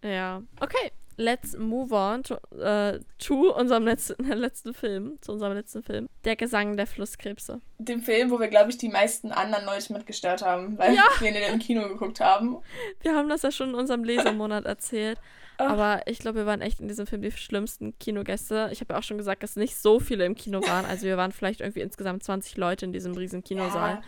[0.03, 0.43] Ja.
[0.59, 6.07] Okay, let's move on to, äh, to unserem letzten, letzten Film, zu unserem letzten Film.
[6.23, 7.61] Der Gesang der Flusskrebse.
[7.77, 11.03] Dem Film, wo wir, glaube ich, die meisten anderen Leute mitgestört haben, weil ja.
[11.19, 12.57] wir den im Kino geguckt haben.
[13.01, 15.19] Wir haben das ja schon in unserem Lesermonat erzählt.
[15.57, 18.69] Aber ich glaube, wir waren echt in diesem Film die schlimmsten Kinogäste.
[18.71, 20.85] Ich habe ja auch schon gesagt, dass nicht so viele im Kino waren.
[20.85, 24.01] Also wir waren vielleicht irgendwie insgesamt 20 Leute in diesem riesen Kinosaal.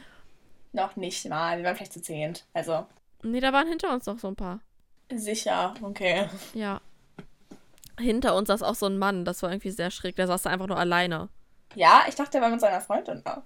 [0.73, 1.57] Ja, noch nicht mal.
[1.57, 2.45] Wir waren vielleicht zu zehnt.
[2.53, 2.87] Also.
[3.21, 4.59] Nee, da waren hinter uns noch so ein paar.
[5.13, 6.27] Sicher, okay.
[6.53, 6.81] Ja.
[7.99, 10.15] Hinter uns saß auch so ein Mann, das war irgendwie sehr schräg.
[10.15, 11.29] Der saß da einfach nur alleine.
[11.75, 13.43] Ja, ich dachte, er war mit seiner Freundin da.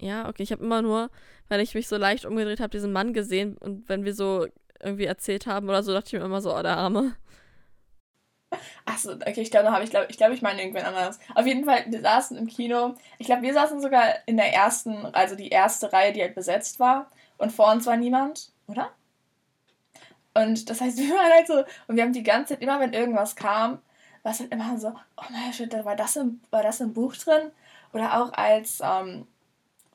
[0.00, 0.42] Ja, okay.
[0.42, 1.10] Ich habe immer nur,
[1.48, 3.56] weil ich mich so leicht umgedreht habe, diesen Mann gesehen.
[3.56, 4.46] Und wenn wir so
[4.80, 7.16] irgendwie erzählt haben oder so, dachte ich mir immer so, oh, der Arme.
[8.84, 11.18] Achso, okay, ich glaube, ich glaube, ich, glaub, ich meine irgendwen anderes.
[11.34, 12.94] Auf jeden Fall, wir saßen im Kino.
[13.18, 16.78] Ich glaube, wir saßen sogar in der ersten, also die erste Reihe, die halt besetzt
[16.78, 17.10] war.
[17.38, 18.90] Und vor uns war niemand, oder?
[20.34, 22.92] Und das heißt, wir waren halt so, und wir haben die ganze Zeit, immer wenn
[22.92, 23.78] irgendwas kam,
[24.22, 27.14] war es halt immer so, oh mein Gott, war das im, war das im Buch
[27.16, 27.50] drin?
[27.92, 29.26] Oder auch als, ähm,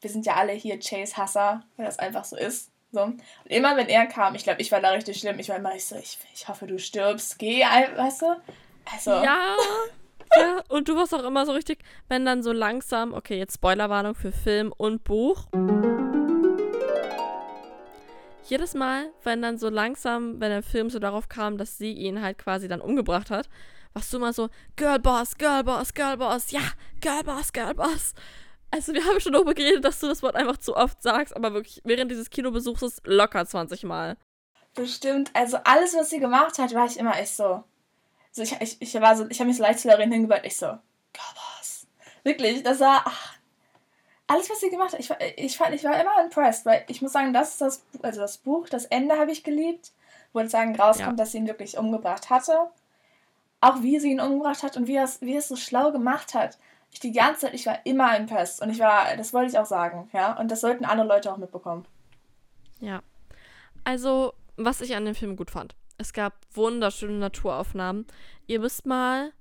[0.02, 2.72] wir sind ja alle hier Chase-Hasser, weil das einfach so ist.
[2.92, 3.04] So.
[3.04, 5.38] Und immer wenn er kam, ich glaube, ich war da richtig schlimm.
[5.40, 8.26] Ich war immer ich so, ich, ich hoffe, du stirbst, geh, weißt du?
[8.92, 9.12] Also.
[9.12, 9.56] Ja.
[10.38, 14.16] ja, und du warst auch immer so richtig, wenn dann so langsam, okay, jetzt Spoilerwarnung
[14.16, 15.48] für Film und Buch
[18.50, 22.22] jedes Mal, wenn dann so langsam, wenn der Film so darauf kam, dass sie ihn
[22.22, 23.50] halt quasi dann umgebracht hat,
[23.94, 26.62] warst du immer so, Girlboss, Girlboss, Girlboss, ja,
[27.02, 28.14] Girlboss, Girlboss.
[28.72, 31.54] Also wir haben schon darüber geredet, dass du das Wort einfach zu oft sagst, aber
[31.54, 34.16] wirklich während dieses Kinobesuchs locker 20 Mal.
[34.76, 35.32] Bestimmt.
[35.34, 37.64] Also alles, was sie gemacht hat, war ich immer echt so.
[38.30, 40.56] Also ich, ich, ich war so, ich habe mich so leicht zu Lauren hingebaut, ich
[40.56, 40.68] so,
[41.14, 41.88] Girlboss.
[42.24, 43.39] Wirklich, das war, ach,
[44.30, 47.14] alles, was sie gemacht hat, ich, ich, fand, ich war immer impressed, weil ich muss
[47.14, 49.92] sagen, das ist das, also das Buch, das Ende habe ich geliebt,
[50.34, 51.16] wo sagen rauskommt, ja.
[51.16, 52.70] dass sie ihn wirklich umgebracht hatte.
[53.60, 55.92] Auch wie sie ihn umgebracht hat und wie er es, wie er es so schlau
[55.92, 56.60] gemacht hat.
[56.92, 59.66] Ich die ganze Zeit, ich war immer impressed und ich war, das wollte ich auch
[59.66, 61.86] sagen, ja, und das sollten andere Leute auch mitbekommen.
[62.80, 63.02] Ja.
[63.84, 65.76] Also, was ich an dem Film gut fand.
[65.98, 68.06] Es gab wunderschöne Naturaufnahmen.
[68.46, 69.34] Ihr müsst mal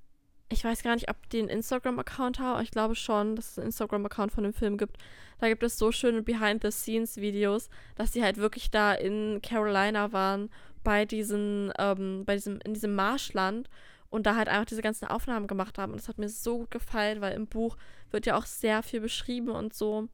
[0.49, 3.59] ich weiß gar nicht, ob die einen Instagram-Account haben, aber ich glaube schon, dass es
[3.59, 4.97] einen Instagram-Account von dem Film gibt.
[5.39, 10.49] Da gibt es so schöne Behind-the-Scenes-Videos, dass sie halt wirklich da in Carolina waren,
[10.83, 13.69] bei diesen, ähm, bei diesem, in diesem Marschland
[14.09, 15.91] und da halt einfach diese ganzen Aufnahmen gemacht haben.
[15.91, 17.77] Und das hat mir so gut gefallen, weil im Buch
[18.11, 20.07] wird ja auch sehr viel beschrieben und so.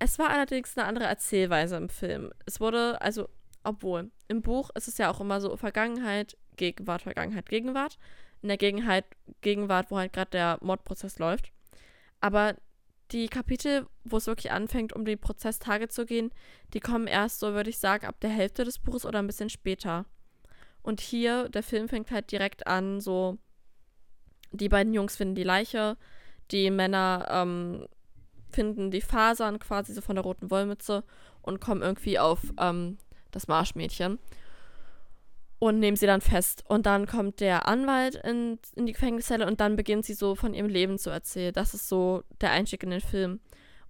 [0.00, 2.32] Es war allerdings eine andere Erzählweise im Film.
[2.44, 3.28] Es wurde, also,
[3.62, 7.98] obwohl, im Buch ist es ja auch immer so Vergangenheit, Gegenwart, Vergangenheit, Gegenwart
[8.42, 9.04] in der Gegenheit,
[9.40, 11.52] Gegenwart, wo halt gerade der Mordprozess läuft.
[12.20, 12.56] Aber
[13.12, 16.30] die Kapitel, wo es wirklich anfängt, um die Prozesstage zu gehen,
[16.74, 19.50] die kommen erst so, würde ich sagen, ab der Hälfte des Buches oder ein bisschen
[19.50, 20.06] später.
[20.82, 23.38] Und hier, der Film fängt halt direkt an, so,
[24.50, 25.96] die beiden Jungs finden die Leiche,
[26.50, 27.86] die Männer ähm,
[28.50, 31.04] finden die Fasern quasi so von der roten Wollmütze
[31.40, 32.98] und kommen irgendwie auf ähm,
[33.30, 34.18] das Marschmädchen
[35.62, 36.64] und nehmen sie dann fest.
[36.66, 40.54] Und dann kommt der Anwalt in, in die Gefängniszelle und dann beginnt sie so von
[40.54, 41.52] ihrem Leben zu erzählen.
[41.52, 43.38] Das ist so der Einstieg in den Film.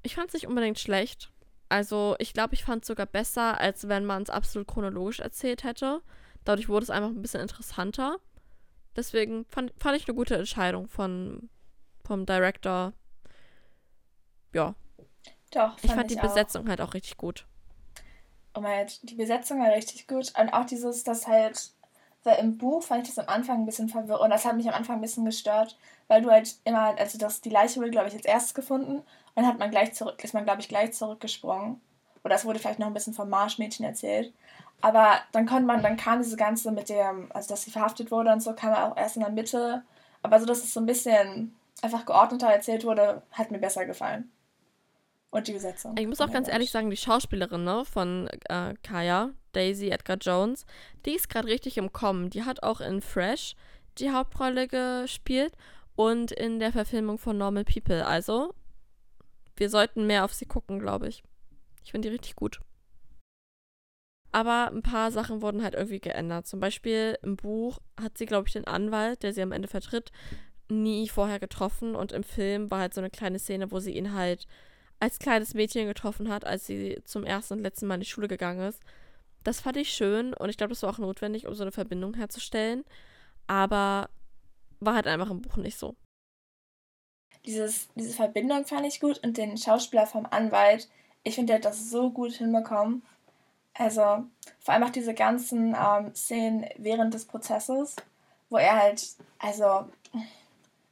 [0.03, 1.33] Ich fand es nicht unbedingt schlecht.
[1.71, 5.65] Also ich glaube, ich fand es sogar besser, als wenn man es absolut chronologisch erzählt
[5.65, 6.03] hätte.
[6.45, 8.19] Dadurch wurde es einfach ein bisschen interessanter.
[8.95, 11.49] Deswegen fand, fand ich eine gute Entscheidung von,
[12.05, 12.93] vom Director.
[14.53, 14.75] Ja.
[15.53, 16.23] Doch, fand ich fand die auch.
[16.23, 17.47] Besetzung halt auch richtig gut.
[18.55, 20.33] Oh mein Gott, die Besetzung war richtig gut.
[20.39, 21.71] Und auch dieses, das halt,
[22.25, 24.23] weil im Buch fand ich das am Anfang ein bisschen verwirrend.
[24.23, 25.79] Und das hat mich am Anfang ein bisschen gestört,
[26.09, 28.97] weil du halt immer, also das, die Leiche wurde, glaube ich, als erstes gefunden.
[28.97, 31.81] Und dann hat man gleich zurück, ist man, glaube ich, gleich zurückgesprungen.
[32.25, 34.33] Oder es wurde vielleicht noch ein bisschen vom Marschmädchen erzählt.
[34.83, 38.33] Aber dann konnte man, dann kam diese ganze mit dem, also dass sie verhaftet wurde
[38.33, 39.83] und so, kam auch erst in der Mitte.
[40.23, 44.31] Aber so, dass es so ein bisschen einfach geordneter erzählt wurde, hat mir besser gefallen.
[45.33, 45.97] Und die Besetzung.
[45.97, 50.67] Ich muss auch ganz ehrlich sagen, die Schauspielerin ne, von äh, Kaya, Daisy Edgar Jones,
[51.07, 52.29] die ist gerade richtig im Kommen.
[52.29, 53.57] Die hat auch in Fresh
[53.97, 55.55] die Hauptrolle gespielt
[55.97, 58.07] und in der Verfilmung von Normal People.
[58.07, 58.55] Also,
[59.57, 61.23] wir sollten mehr auf sie gucken, glaube ich.
[61.83, 62.61] Ich finde die richtig gut.
[64.33, 66.47] Aber ein paar Sachen wurden halt irgendwie geändert.
[66.47, 70.13] Zum Beispiel im Buch hat sie, glaube ich, den Anwalt, der sie am Ende vertritt,
[70.69, 71.95] nie vorher getroffen.
[71.95, 74.47] Und im Film war halt so eine kleine Szene, wo sie ihn halt
[75.03, 78.29] als kleines Mädchen getroffen hat, als sie zum ersten und letzten Mal in die Schule
[78.29, 78.79] gegangen ist.
[79.43, 82.15] Das fand ich schön und ich glaube, das war auch notwendig, um so eine Verbindung
[82.15, 82.85] herzustellen.
[83.49, 84.09] Aber
[84.79, 85.97] war halt einfach im Buch nicht so.
[87.45, 90.89] Dieses, diese Verbindung fand ich gut und den Schauspieler vom Anwalt,
[91.25, 93.03] ich finde, der hat das so gut hinbekommen.
[93.75, 94.03] Also
[94.61, 97.97] vor allem auch diese ganzen ähm, Szenen während des Prozesses,
[98.51, 99.05] wo er halt,
[99.41, 99.89] also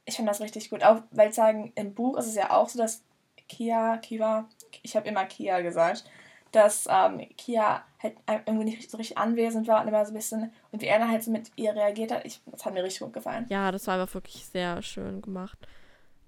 [0.03, 0.83] ich finde das richtig gut.
[0.83, 3.03] Auch weil sagen, im Buch ist es ja auch so, dass
[3.51, 4.47] Kia, Kiva,
[4.81, 6.05] ich habe immer Kia gesagt,
[6.53, 10.53] dass ähm, Kia halt irgendwie nicht so richtig anwesend war und immer so ein bisschen
[10.71, 13.01] und wie er dann halt so mit ihr reagiert hat, ich, das hat mir richtig
[13.01, 13.45] gut gefallen.
[13.49, 15.57] Ja, das war einfach wirklich sehr schön gemacht.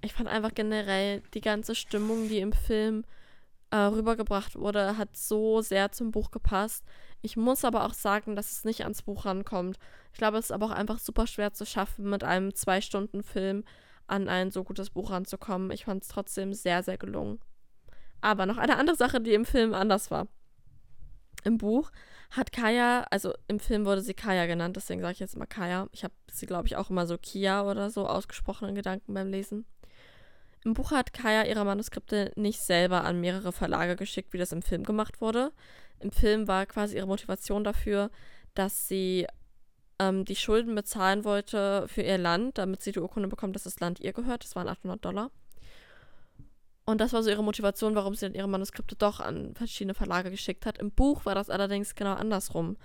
[0.01, 3.05] Ich fand einfach generell die ganze Stimmung, die im Film
[3.71, 6.83] äh, rübergebracht wurde, hat so sehr zum Buch gepasst.
[7.21, 9.79] Ich muss aber auch sagen, dass es nicht ans Buch rankommt.
[10.11, 13.63] Ich glaube, es ist aber auch einfach super schwer zu schaffen, mit einem Zwei-Stunden-Film
[14.13, 15.71] an ein so gutes Buch ranzukommen.
[15.71, 17.39] Ich fand es trotzdem sehr, sehr gelungen.
[18.21, 20.27] Aber noch eine andere Sache, die im Film anders war.
[21.43, 21.91] Im Buch
[22.29, 25.89] hat Kaya, also im Film wurde sie Kaya genannt, deswegen sage ich jetzt immer Kaya.
[25.91, 29.29] Ich habe sie, glaube ich, auch immer so Kia oder so ausgesprochen in Gedanken beim
[29.29, 29.65] Lesen.
[30.63, 34.61] Im Buch hat Kaya ihre Manuskripte nicht selber an mehrere Verlage geschickt, wie das im
[34.61, 35.51] Film gemacht wurde.
[35.99, 38.09] Im Film war quasi ihre Motivation dafür,
[38.53, 39.27] dass sie
[39.99, 43.79] ähm, die Schulden bezahlen wollte für ihr Land, damit sie die Urkunde bekommt, dass das
[43.79, 44.43] Land ihr gehört.
[44.43, 45.31] Das waren 800 Dollar.
[46.85, 50.31] Und das war so ihre Motivation, warum sie dann ihre Manuskripte doch an verschiedene Verlage
[50.31, 50.77] geschickt hat.
[50.79, 52.77] Im Buch war das allerdings genau andersrum.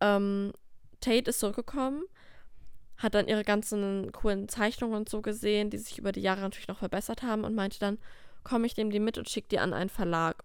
[0.00, 0.52] Ähm,
[1.00, 2.04] Tate ist zurückgekommen,
[2.98, 6.68] hat dann ihre ganzen coolen Zeichnungen und so gesehen, die sich über die Jahre natürlich
[6.68, 7.98] noch verbessert haben und meinte dann,
[8.44, 10.44] komm, ich nehme die mit und schicke die an einen Verlag.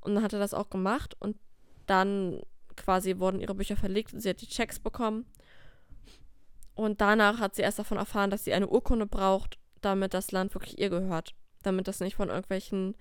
[0.00, 1.36] Und dann hat er das auch gemacht und
[1.86, 2.42] dann
[2.76, 5.26] quasi wurden ihre Bücher verlegt und sie hat die Checks bekommen.
[6.76, 10.54] Und danach hat sie erst davon erfahren, dass sie eine Urkunde braucht, damit das Land
[10.54, 11.34] wirklich ihr gehört.
[11.62, 12.94] Damit das nicht von irgendwelchen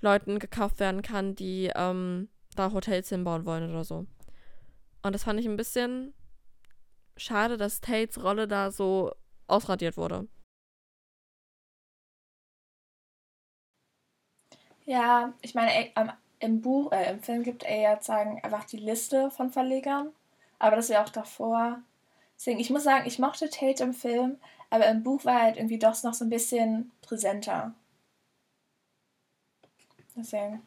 [0.00, 4.06] Leuten gekauft werden kann, die ähm, da Hotels hinbauen wollen oder so.
[5.02, 6.12] Und das fand ich ein bisschen
[7.16, 9.12] schade, dass Tates Rolle da so
[9.46, 10.28] ausradiert wurde.
[14.84, 15.94] Ja, ich meine, ey,
[16.40, 20.10] im Buch, äh, im Film gibt er ja sagen einfach die Liste von Verlegern,
[20.58, 21.80] aber das ist ja auch davor
[22.36, 24.38] Deswegen, ich muss sagen, ich mochte Tate im Film,
[24.70, 27.74] aber im Buch war er halt irgendwie doch noch so ein bisschen präsenter.
[30.16, 30.62] Deswegen.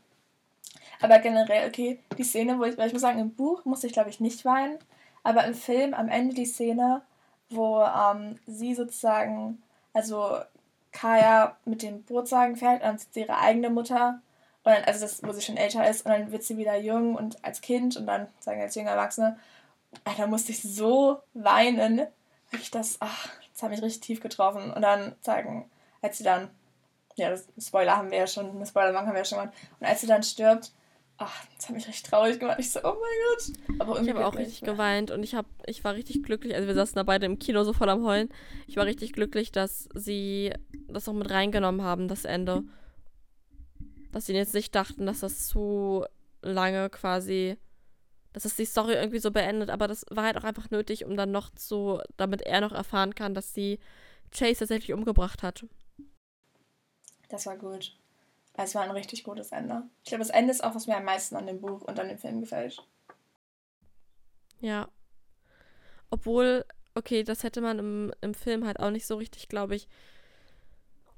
[1.01, 3.93] Aber generell, okay, die Szene, wo ich, weil ich muss sagen, im Buch musste ich
[3.93, 4.79] glaube ich nicht weinen,
[5.23, 7.01] aber im Film am Ende die Szene,
[7.49, 9.61] wo ähm, sie sozusagen,
[9.93, 10.39] also
[10.91, 14.21] Kaya mit dem Bootsagen fährt und sie ihre eigene Mutter
[14.63, 17.15] und dann, also das, wo sie schon älter ist und dann wird sie wieder jung
[17.15, 19.37] und als Kind und dann sagen als junge Erwachsene
[20.03, 22.07] da musste ich so weinen.
[22.51, 24.71] Ich das, ach, das hat mich richtig tief getroffen.
[24.71, 25.69] Und dann sagen,
[26.01, 26.49] als sie dann,
[27.15, 29.51] ja, das Spoiler haben wir ja schon, eine Spoiler haben wir ja schon mal.
[29.79, 30.71] Und als sie dann stirbt,
[31.17, 32.59] ach, das hat mich richtig traurig gemacht.
[32.59, 33.79] Ich so, oh mein Gott.
[33.79, 34.71] Aber ich habe auch richtig ja.
[34.71, 36.55] geweint und ich, hab, ich war richtig glücklich.
[36.55, 38.29] Also wir saßen da beide im Kino so voll am Heulen.
[38.67, 40.53] Ich war richtig glücklich, dass sie
[40.87, 42.63] das auch mit reingenommen haben, das Ende.
[44.11, 46.05] Dass sie jetzt nicht dachten, dass das zu
[46.41, 47.57] lange quasi
[48.37, 51.17] dass es die Story irgendwie so beendet, aber das war halt auch einfach nötig, um
[51.17, 53.79] dann noch so, damit er noch erfahren kann, dass sie
[54.31, 55.65] Chase tatsächlich umgebracht hat.
[57.29, 57.97] Das war gut.
[58.53, 59.81] Es war ein richtig gutes Ende.
[60.03, 62.09] Ich glaube, das Ende ist auch, was mir am meisten an dem Buch und an
[62.09, 62.85] dem Film gefällt.
[64.59, 64.87] Ja.
[66.11, 66.63] Obwohl,
[66.93, 69.87] okay, das hätte man im, im Film halt auch nicht so richtig, glaube ich,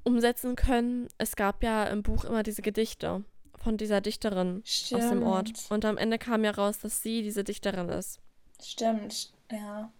[0.04, 1.10] umsetzen können.
[1.18, 3.26] Es gab ja im Buch immer diese Gedichte
[3.60, 5.03] von dieser Dichterin Stimmt.
[5.03, 5.51] aus dem Ort.
[5.70, 8.20] Und am Ende kam ja raus, dass sie diese Dichterin ist.
[8.64, 9.91] Stimmt, ja.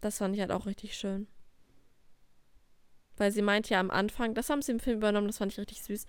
[0.00, 1.26] Das fand ich halt auch richtig schön.
[3.16, 5.58] Weil sie meint ja am Anfang, das haben sie im Film übernommen, das fand ich
[5.58, 6.06] richtig süß.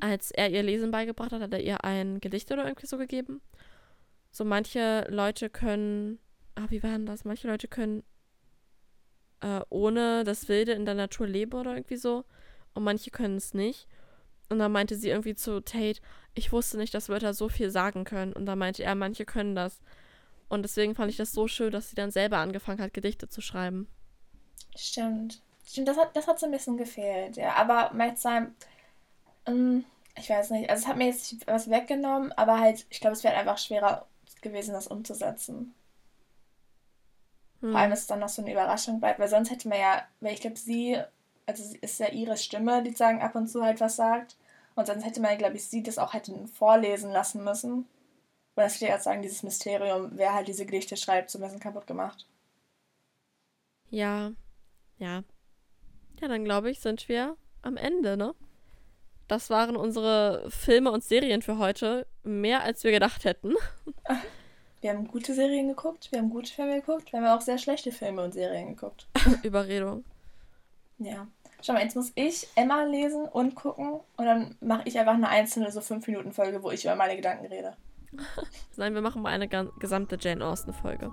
[0.00, 3.42] Als er ihr Lesen beigebracht hat, hat er ihr ein Gedicht oder irgendwie so gegeben.
[4.30, 6.18] So manche Leute können,
[6.54, 7.24] ah, wie war denn das?
[7.24, 8.04] Manche Leute können
[9.40, 12.24] äh, ohne das Wilde in der Natur leben oder irgendwie so.
[12.74, 13.88] Und manche können es nicht.
[14.50, 16.00] Und dann meinte sie irgendwie zu Tate,
[16.34, 18.32] ich wusste nicht, dass Wörter so viel sagen können.
[18.32, 19.80] Und dann meinte er, manche können das.
[20.48, 23.40] Und deswegen fand ich das so schön, dass sie dann selber angefangen hat, Gedichte zu
[23.40, 23.88] schreiben.
[24.76, 25.40] Stimmt.
[25.64, 27.54] Stimmt, das hat, das hat so ein bisschen gefehlt, ja.
[27.54, 28.54] Aber seinem,
[29.46, 29.84] ähm,
[30.16, 33.22] ich weiß nicht, also es hat mir jetzt was weggenommen, aber halt, ich glaube, es
[33.22, 34.06] wäre einfach schwerer
[34.42, 35.74] gewesen, das umzusetzen.
[37.60, 37.70] Hm.
[37.70, 40.02] Vor allem, dass es dann noch so eine Überraschung bleibt, weil sonst hätte man ja,
[40.20, 40.98] weil ich glaube, sie,
[41.46, 44.36] also es ist ja ihre Stimme, die sagen ab und zu halt was sagt.
[44.74, 47.72] Und sonst hätte man, glaube ich, sie das auch hätte vorlesen lassen müssen.
[47.72, 47.86] Und
[48.54, 51.60] das würde ich jetzt sagen, dieses Mysterium, wer halt diese Gedichte schreibt, so ein bisschen
[51.60, 52.26] kaputt gemacht.
[53.90, 54.32] Ja,
[54.98, 55.22] ja.
[56.20, 58.34] Ja, dann glaube ich, sind wir am Ende, ne?
[59.28, 62.06] Das waren unsere Filme und Serien für heute.
[62.22, 63.54] Mehr als wir gedacht hätten.
[64.80, 67.92] Wir haben gute Serien geguckt, wir haben gute Filme geguckt, wir haben auch sehr schlechte
[67.92, 69.08] Filme und Serien geguckt.
[69.42, 70.04] Überredung.
[70.96, 71.28] Ja.
[71.62, 75.28] Schau mal, jetzt muss ich Emma lesen und gucken und dann mache ich einfach eine
[75.28, 77.74] einzelne so 5 Minuten Folge, wo ich über meine Gedanken rede.
[78.76, 81.10] Nein, wir machen mal eine gesamte Jane Austen-Folge.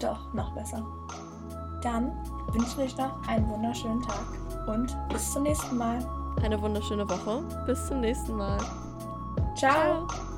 [0.00, 0.84] Doch, noch besser.
[1.82, 2.12] Dann
[2.52, 6.04] wünsche ich euch noch einen wunderschönen Tag und bis zum nächsten Mal.
[6.42, 7.42] Eine wunderschöne Woche.
[7.66, 8.58] Bis zum nächsten Mal.
[9.54, 10.06] Ciao.
[10.08, 10.33] Ciao.